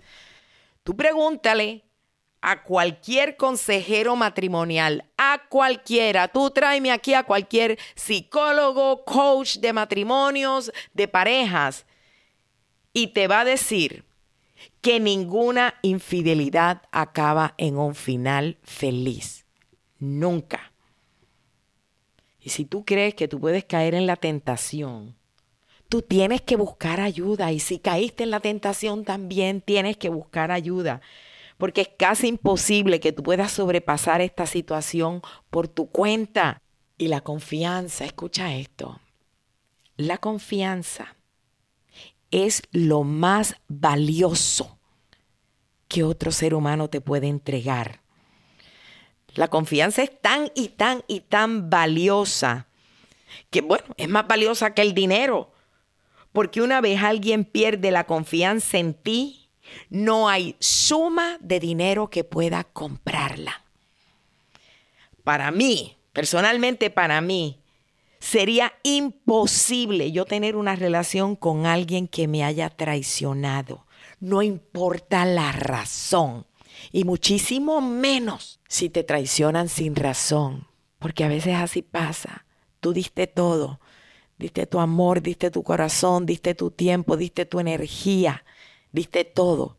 Tú 0.83 0.97
pregúntale 0.97 1.85
a 2.41 2.63
cualquier 2.63 3.37
consejero 3.37 4.17
matrimonial, 4.17 5.05
a 5.17 5.43
cualquiera, 5.49 6.29
tú 6.29 6.51
tráeme 6.51 6.91
aquí 6.91 7.13
a 7.15 7.25
cualquier 7.25 7.79
psicólogo, 7.95 9.05
coach 9.05 9.59
de 9.59 9.73
matrimonios, 9.73 10.73
de 10.95 11.07
parejas, 11.07 11.85
y 12.93 13.09
te 13.09 13.29
va 13.29 13.41
a 13.41 13.45
decir 13.45 14.05
que 14.81 15.01
ninguna 15.01 15.75
infidelidad 15.83 16.83
acaba 16.91 17.55
en 17.59 17.79
un 17.79 17.95
final 17.95 18.59
feliz. 18.63 19.47
Nunca. 19.99 20.70
Y 22.41 22.51
si 22.51 22.65
tú 22.65 22.85
crees 22.85 23.15
que 23.15 23.29
tú 23.29 23.39
puedes 23.39 23.65
caer 23.65 23.95
en 23.95 24.07
la 24.07 24.17
tentación, 24.17 25.17
tú 25.89 26.03
tienes 26.03 26.41
que 26.41 26.57
buscar 26.57 27.01
ayuda. 27.01 27.53
Y 27.53 27.61
si 27.61 27.79
caíste 27.79 28.25
en 28.25 28.31
la 28.31 28.41
tentación, 28.41 29.05
también 29.05 29.61
tienes 29.61 29.97
que 29.97 30.09
buscar 30.09 30.51
ayuda. 30.51 31.03
Porque 31.59 31.83
es 31.83 31.91
casi 31.99 32.29
imposible 32.29 33.01
que 33.01 33.13
tú 33.13 33.23
puedas 33.23 33.53
sobrepasar 33.53 34.23
esta 34.23 34.47
situación 34.47 35.21
por 35.51 35.69
tu 35.69 35.91
cuenta. 35.91 36.63
Y 36.97 37.09
la 37.09 37.21
confianza, 37.21 38.05
escucha 38.05 38.55
esto, 38.55 39.01
la 39.97 40.19
confianza 40.19 41.17
es 42.31 42.63
lo 42.71 43.03
más 43.03 43.57
valioso 43.69 44.79
que 45.89 46.05
otro 46.05 46.31
ser 46.31 46.55
humano 46.55 46.89
te 46.89 47.01
puede 47.01 47.27
entregar. 47.27 48.01
La 49.35 49.49
confianza 49.49 50.03
es 50.03 50.21
tan 50.21 50.51
y 50.55 50.69
tan 50.69 51.05
y 51.07 51.21
tan 51.21 51.71
valiosa 51.71 52.67
que, 53.51 53.61
bueno, 53.61 53.85
es 53.97 54.09
más 54.09 54.27
valiosa 54.27 54.75
que 54.75 54.83
el 54.83 54.95
dinero. 54.95 55.53
Porque 56.33 56.63
una 56.63 56.81
vez 56.81 57.03
alguien 57.03 57.45
pierde 57.45 57.91
la 57.91 58.05
confianza 58.05 58.79
en 58.79 58.95
ti, 58.95 59.49
no 59.89 60.29
hay 60.29 60.57
suma 60.59 61.39
de 61.41 61.61
dinero 61.61 62.11
que 62.11 62.25
pueda 62.25 62.65
comprarla. 62.65 63.65
Para 65.25 65.51
mí, 65.51 65.97
personalmente 66.13 66.91
para 66.91 67.21
mí, 67.21 67.61
sería 68.21 68.73
imposible 68.83 70.13
yo 70.13 70.25
tener 70.25 70.57
una 70.57 70.77
relación 70.77 71.37
con 71.37 71.67
alguien 71.67 72.09
que 72.09 72.29
me 72.29 72.45
haya 72.45 72.71
traicionado. 72.71 73.87
No 74.19 74.43
importa 74.43 75.25
la 75.25 75.53
razón 75.53 76.47
y 76.93 77.05
muchísimo 77.05 77.81
menos 77.81 78.61
si 78.69 78.91
te 78.91 79.05
traicionan 79.05 79.69
sin 79.69 79.97
razón, 79.97 80.67
porque 80.99 81.25
a 81.25 81.29
veces 81.29 81.55
así 81.55 81.83
pasa. 81.83 82.47
Tú 82.81 82.93
diste 82.93 83.27
todo, 83.27 83.81
diste 84.39 84.67
tu 84.67 84.81
amor, 84.81 85.23
diste 85.23 85.51
tu 85.51 85.63
corazón, 85.63 86.27
diste 86.27 86.55
tu 86.55 86.71
tiempo, 86.71 87.17
diste 87.17 87.45
tu 87.45 87.61
energía, 87.61 88.45
diste 88.93 89.25
todo. 89.25 89.77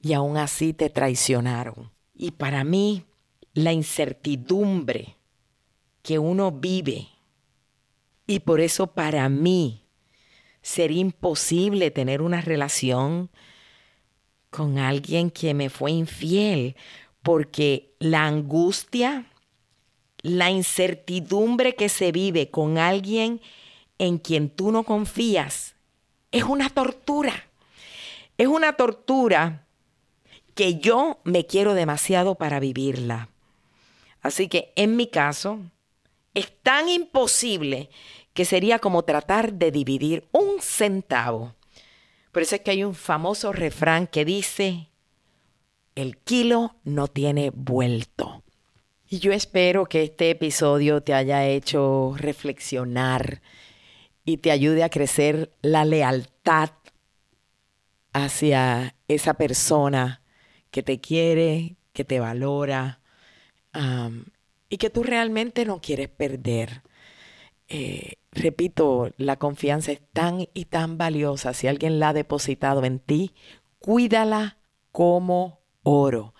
Y 0.00 0.12
aún 0.12 0.36
así 0.36 0.72
te 0.72 0.90
traicionaron. 0.90 1.90
Y 2.14 2.32
para 2.32 2.64
mí, 2.64 3.04
la 3.54 3.72
incertidumbre 3.72 5.16
que 6.02 6.18
uno 6.18 6.52
vive, 6.52 7.08
y 8.26 8.40
por 8.40 8.60
eso 8.60 8.88
para 8.88 9.28
mí 9.28 9.84
sería 10.62 11.00
imposible 11.00 11.90
tener 11.90 12.20
una 12.20 12.42
relación 12.42 13.30
con 14.50 14.78
alguien 14.78 15.30
que 15.30 15.54
me 15.54 15.70
fue 15.70 15.92
infiel, 15.92 16.76
porque 17.22 17.94
la 17.98 18.26
angustia, 18.26 19.26
la 20.22 20.50
incertidumbre 20.50 21.74
que 21.74 21.88
se 21.88 22.12
vive 22.12 22.50
con 22.50 22.78
alguien 22.78 23.40
en 23.98 24.18
quien 24.18 24.50
tú 24.50 24.72
no 24.72 24.84
confías, 24.84 25.74
es 26.30 26.44
una 26.44 26.70
tortura. 26.70 27.44
Es 28.36 28.46
una 28.46 28.74
tortura 28.74 29.66
que 30.54 30.78
yo 30.78 31.20
me 31.24 31.46
quiero 31.46 31.74
demasiado 31.74 32.36
para 32.36 32.60
vivirla. 32.60 33.28
Así 34.22 34.48
que 34.48 34.72
en 34.76 34.96
mi 34.96 35.08
caso, 35.08 35.60
es 36.34 36.52
tan 36.62 36.88
imposible 36.88 37.90
que 38.32 38.44
sería 38.44 38.78
como 38.78 39.02
tratar 39.04 39.54
de 39.54 39.70
dividir 39.72 40.28
un 40.32 40.60
centavo 40.60 41.54
por 42.32 42.42
eso 42.42 42.56
es 42.56 42.60
que 42.62 42.70
hay 42.70 42.84
un 42.84 42.94
famoso 42.94 43.52
refrán 43.52 44.06
que 44.06 44.24
dice, 44.24 44.88
el 45.94 46.18
kilo 46.18 46.76
no 46.84 47.08
tiene 47.08 47.50
vuelto. 47.54 48.42
Y 49.08 49.20
yo 49.20 49.32
espero 49.32 49.86
que 49.86 50.02
este 50.04 50.30
episodio 50.30 51.02
te 51.02 51.14
haya 51.14 51.46
hecho 51.46 52.14
reflexionar 52.16 53.40
y 54.24 54.36
te 54.36 54.50
ayude 54.50 54.84
a 54.84 54.90
crecer 54.90 55.50
la 55.62 55.86
lealtad 55.86 56.70
hacia 58.12 58.94
esa 59.08 59.34
persona 59.34 60.22
que 60.70 60.82
te 60.82 61.00
quiere, 61.00 61.76
que 61.94 62.04
te 62.04 62.20
valora 62.20 63.00
y 64.68 64.76
que 64.76 64.90
tú 64.90 65.02
realmente 65.02 65.64
no 65.64 65.80
quieres 65.80 66.10
perder. 66.10 66.82
Eh, 67.68 68.14
repito, 68.32 69.10
la 69.18 69.36
confianza 69.36 69.92
es 69.92 70.00
tan 70.12 70.48
y 70.54 70.64
tan 70.66 70.98
valiosa. 70.98 71.52
Si 71.52 71.66
alguien 71.66 72.00
la 72.00 72.10
ha 72.10 72.12
depositado 72.12 72.84
en 72.84 72.98
ti, 72.98 73.34
cuídala 73.78 74.58
como 74.90 75.60
oro. 75.82 76.34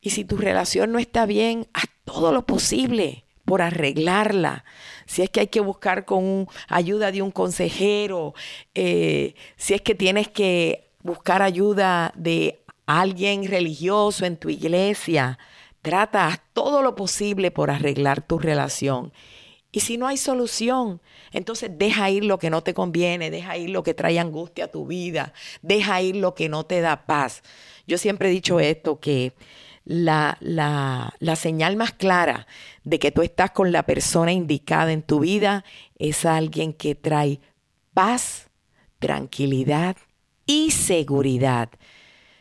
Y 0.00 0.10
si 0.10 0.24
tu 0.24 0.36
relación 0.36 0.92
no 0.92 0.98
está 0.98 1.26
bien, 1.26 1.68
haz 1.72 1.86
todo 2.04 2.32
lo 2.32 2.44
posible 2.44 3.24
por 3.44 3.62
arreglarla. 3.62 4.64
Si 5.06 5.22
es 5.22 5.30
que 5.30 5.40
hay 5.40 5.46
que 5.48 5.60
buscar 5.60 6.04
con 6.04 6.48
ayuda 6.68 7.12
de 7.12 7.22
un 7.22 7.30
consejero, 7.30 8.34
eh, 8.74 9.34
si 9.56 9.74
es 9.74 9.80
que 9.80 9.94
tienes 9.94 10.28
que 10.28 10.90
buscar 11.02 11.42
ayuda 11.42 12.12
de 12.16 12.62
alguien 12.86 13.46
religioso 13.46 14.26
en 14.26 14.36
tu 14.36 14.48
iglesia, 14.50 15.38
trata 15.80 16.42
todo 16.52 16.82
lo 16.82 16.94
posible 16.94 17.50
por 17.50 17.70
arreglar 17.70 18.22
tu 18.22 18.38
relación 18.38 19.12
y 19.72 19.80
si 19.80 19.96
no 19.96 20.06
hay 20.06 20.18
solución, 20.18 21.00
entonces 21.32 21.70
deja 21.72 22.10
ir 22.10 22.26
lo 22.26 22.38
que 22.38 22.50
no 22.50 22.62
te 22.62 22.74
conviene, 22.74 23.30
deja 23.30 23.56
ir 23.56 23.70
lo 23.70 23.82
que 23.82 23.94
trae 23.94 24.18
angustia 24.18 24.66
a 24.66 24.70
tu 24.70 24.86
vida, 24.86 25.32
deja 25.62 26.02
ir 26.02 26.16
lo 26.16 26.34
que 26.34 26.50
no 26.50 26.64
te 26.64 26.82
da 26.82 27.06
paz. 27.06 27.42
Yo 27.86 27.96
siempre 27.96 28.28
he 28.28 28.32
dicho 28.32 28.60
esto, 28.60 29.00
que 29.00 29.32
la, 29.86 30.36
la, 30.40 31.14
la 31.20 31.36
señal 31.36 31.76
más 31.76 31.92
clara 31.92 32.46
de 32.84 32.98
que 32.98 33.12
tú 33.12 33.22
estás 33.22 33.50
con 33.52 33.72
la 33.72 33.84
persona 33.84 34.30
indicada 34.30 34.92
en 34.92 35.02
tu 35.02 35.20
vida 35.20 35.64
es 35.98 36.26
alguien 36.26 36.74
que 36.74 36.94
trae 36.94 37.40
paz, 37.94 38.50
tranquilidad 38.98 39.96
y 40.44 40.70
seguridad. 40.72 41.70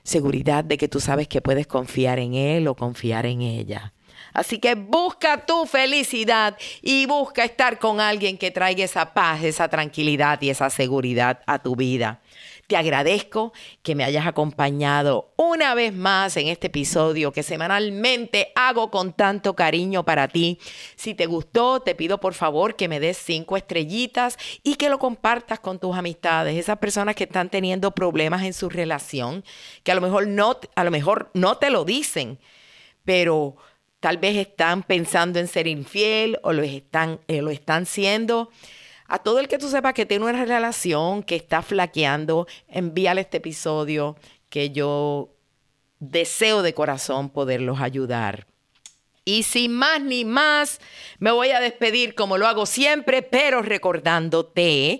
Seguridad 0.03 0.65
de 0.65 0.77
que 0.77 0.89
tú 0.89 0.99
sabes 0.99 1.29
que 1.29 1.41
puedes 1.41 1.65
confiar 1.65 2.19
en 2.19 2.33
él 2.33 2.67
o 2.67 2.75
confiar 2.75 3.25
en 3.25 3.41
ella. 3.41 3.93
Así 4.33 4.59
que 4.59 4.75
busca 4.75 5.45
tu 5.45 5.65
felicidad 5.65 6.57
y 6.81 7.05
busca 7.05 7.43
estar 7.43 7.79
con 7.79 7.99
alguien 7.99 8.37
que 8.37 8.51
traiga 8.51 8.83
esa 8.83 9.13
paz, 9.13 9.43
esa 9.43 9.67
tranquilidad 9.67 10.41
y 10.41 10.49
esa 10.49 10.69
seguridad 10.69 11.41
a 11.47 11.59
tu 11.59 11.75
vida. 11.75 12.21
Te 12.71 12.77
agradezco 12.77 13.51
que 13.83 13.95
me 13.95 14.05
hayas 14.05 14.25
acompañado 14.25 15.33
una 15.35 15.75
vez 15.75 15.93
más 15.93 16.37
en 16.37 16.47
este 16.47 16.67
episodio 16.67 17.33
que 17.33 17.43
semanalmente 17.43 18.53
hago 18.55 18.89
con 18.89 19.11
tanto 19.11 19.57
cariño 19.57 20.05
para 20.05 20.29
ti. 20.29 20.57
Si 20.95 21.13
te 21.13 21.25
gustó, 21.25 21.81
te 21.81 21.95
pido 21.95 22.21
por 22.21 22.33
favor 22.33 22.77
que 22.77 22.87
me 22.87 23.01
des 23.01 23.17
cinco 23.17 23.57
estrellitas 23.57 24.37
y 24.63 24.75
que 24.75 24.87
lo 24.87 24.99
compartas 24.99 25.59
con 25.59 25.79
tus 25.79 25.97
amistades, 25.97 26.55
esas 26.55 26.77
personas 26.77 27.15
que 27.15 27.25
están 27.25 27.49
teniendo 27.49 27.91
problemas 27.91 28.43
en 28.43 28.53
su 28.53 28.69
relación, 28.69 29.43
que 29.83 29.91
a 29.91 29.95
lo 29.95 29.99
mejor 29.99 30.27
no, 30.27 30.57
a 30.73 30.83
lo 30.85 30.91
mejor 30.91 31.29
no 31.33 31.57
te 31.57 31.71
lo 31.71 31.83
dicen, 31.83 32.39
pero 33.03 33.57
tal 34.01 34.17
vez 34.17 34.35
están 34.35 34.83
pensando 34.83 35.39
en 35.39 35.47
ser 35.47 35.67
infiel 35.67 36.39
o 36.43 36.51
lo 36.51 36.63
están, 36.63 37.21
eh, 37.29 37.41
lo 37.41 37.51
están 37.51 37.85
siendo. 37.85 38.49
A 39.07 39.19
todo 39.19 39.39
el 39.39 39.47
que 39.47 39.57
tú 39.57 39.69
sepas 39.69 39.93
que 39.93 40.05
tiene 40.05 40.25
una 40.25 40.43
relación, 40.43 41.23
que 41.23 41.35
está 41.35 41.61
flaqueando, 41.61 42.47
envíale 42.67 43.21
este 43.21 43.37
episodio 43.37 44.17
que 44.49 44.71
yo 44.71 45.29
deseo 45.99 46.63
de 46.63 46.73
corazón 46.73 47.29
poderlos 47.29 47.79
ayudar. 47.79 48.47
Y 49.23 49.43
sin 49.43 49.73
más 49.73 50.01
ni 50.01 50.25
más, 50.25 50.81
me 51.19 51.31
voy 51.31 51.51
a 51.51 51.59
despedir 51.59 52.15
como 52.15 52.39
lo 52.39 52.47
hago 52.47 52.65
siempre, 52.65 53.21
pero 53.21 53.61
recordándote 53.61 54.99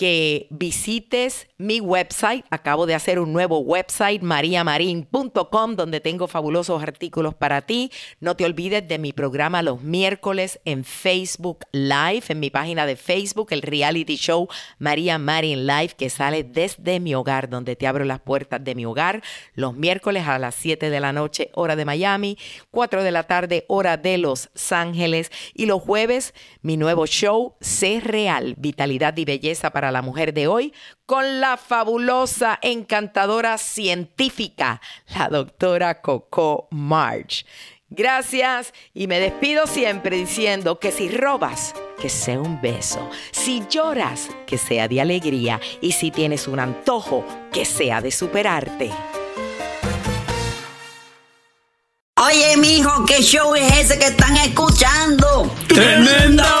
que 0.00 0.46
visites 0.48 1.46
mi 1.58 1.78
website. 1.78 2.46
Acabo 2.48 2.86
de 2.86 2.94
hacer 2.94 3.18
un 3.18 3.34
nuevo 3.34 3.58
website, 3.58 4.22
mariamarin.com, 4.22 5.76
donde 5.76 6.00
tengo 6.00 6.26
fabulosos 6.26 6.82
artículos 6.82 7.34
para 7.34 7.60
ti. 7.60 7.92
No 8.18 8.34
te 8.34 8.46
olvides 8.46 8.88
de 8.88 8.98
mi 8.98 9.12
programa 9.12 9.60
los 9.60 9.82
miércoles 9.82 10.58
en 10.64 10.84
Facebook 10.84 11.66
Live, 11.72 12.22
en 12.28 12.40
mi 12.40 12.48
página 12.48 12.86
de 12.86 12.96
Facebook, 12.96 13.48
el 13.50 13.60
reality 13.60 14.16
show 14.16 14.48
María 14.78 15.18
Marin 15.18 15.66
Live, 15.66 15.90
que 15.98 16.08
sale 16.08 16.44
desde 16.44 16.98
mi 16.98 17.14
hogar, 17.14 17.50
donde 17.50 17.76
te 17.76 17.86
abro 17.86 18.06
las 18.06 18.20
puertas 18.20 18.64
de 18.64 18.74
mi 18.74 18.86
hogar, 18.86 19.22
los 19.52 19.74
miércoles 19.74 20.26
a 20.26 20.38
las 20.38 20.54
7 20.54 20.88
de 20.88 21.00
la 21.00 21.12
noche, 21.12 21.50
hora 21.52 21.76
de 21.76 21.84
Miami, 21.84 22.38
4 22.70 23.02
de 23.02 23.10
la 23.10 23.24
tarde, 23.24 23.66
hora 23.68 23.98
de 23.98 24.16
Los 24.16 24.48
Ángeles, 24.72 25.30
y 25.52 25.66
los 25.66 25.82
jueves, 25.82 26.32
mi 26.62 26.78
nuevo 26.78 27.04
show, 27.04 27.56
Sé 27.60 28.00
Real, 28.00 28.54
Vitalidad 28.56 29.14
y 29.18 29.26
Belleza 29.26 29.68
para 29.68 29.89
la 29.90 30.02
mujer 30.02 30.34
de 30.34 30.46
hoy 30.46 30.72
con 31.06 31.40
la 31.40 31.56
fabulosa, 31.56 32.58
encantadora 32.62 33.58
científica, 33.58 34.80
la 35.14 35.28
doctora 35.28 36.00
Coco 36.00 36.68
March. 36.70 37.44
Gracias 37.92 38.72
y 38.94 39.08
me 39.08 39.18
despido 39.18 39.66
siempre 39.66 40.16
diciendo 40.16 40.78
que 40.78 40.92
si 40.92 41.08
robas, 41.08 41.74
que 42.00 42.08
sea 42.08 42.40
un 42.40 42.60
beso, 42.60 43.10
si 43.32 43.64
lloras, 43.68 44.28
que 44.46 44.58
sea 44.58 44.86
de 44.86 45.00
alegría 45.00 45.60
y 45.80 45.92
si 45.92 46.12
tienes 46.12 46.46
un 46.46 46.60
antojo, 46.60 47.24
que 47.52 47.64
sea 47.64 48.00
de 48.00 48.12
superarte. 48.12 48.92
Oye, 52.16 52.56
mijo, 52.58 53.04
¿qué 53.06 53.22
show 53.22 53.54
es 53.56 53.76
ese 53.78 53.98
que 53.98 54.06
están 54.06 54.36
escuchando? 54.36 55.50
¡Tremenda 55.66 56.60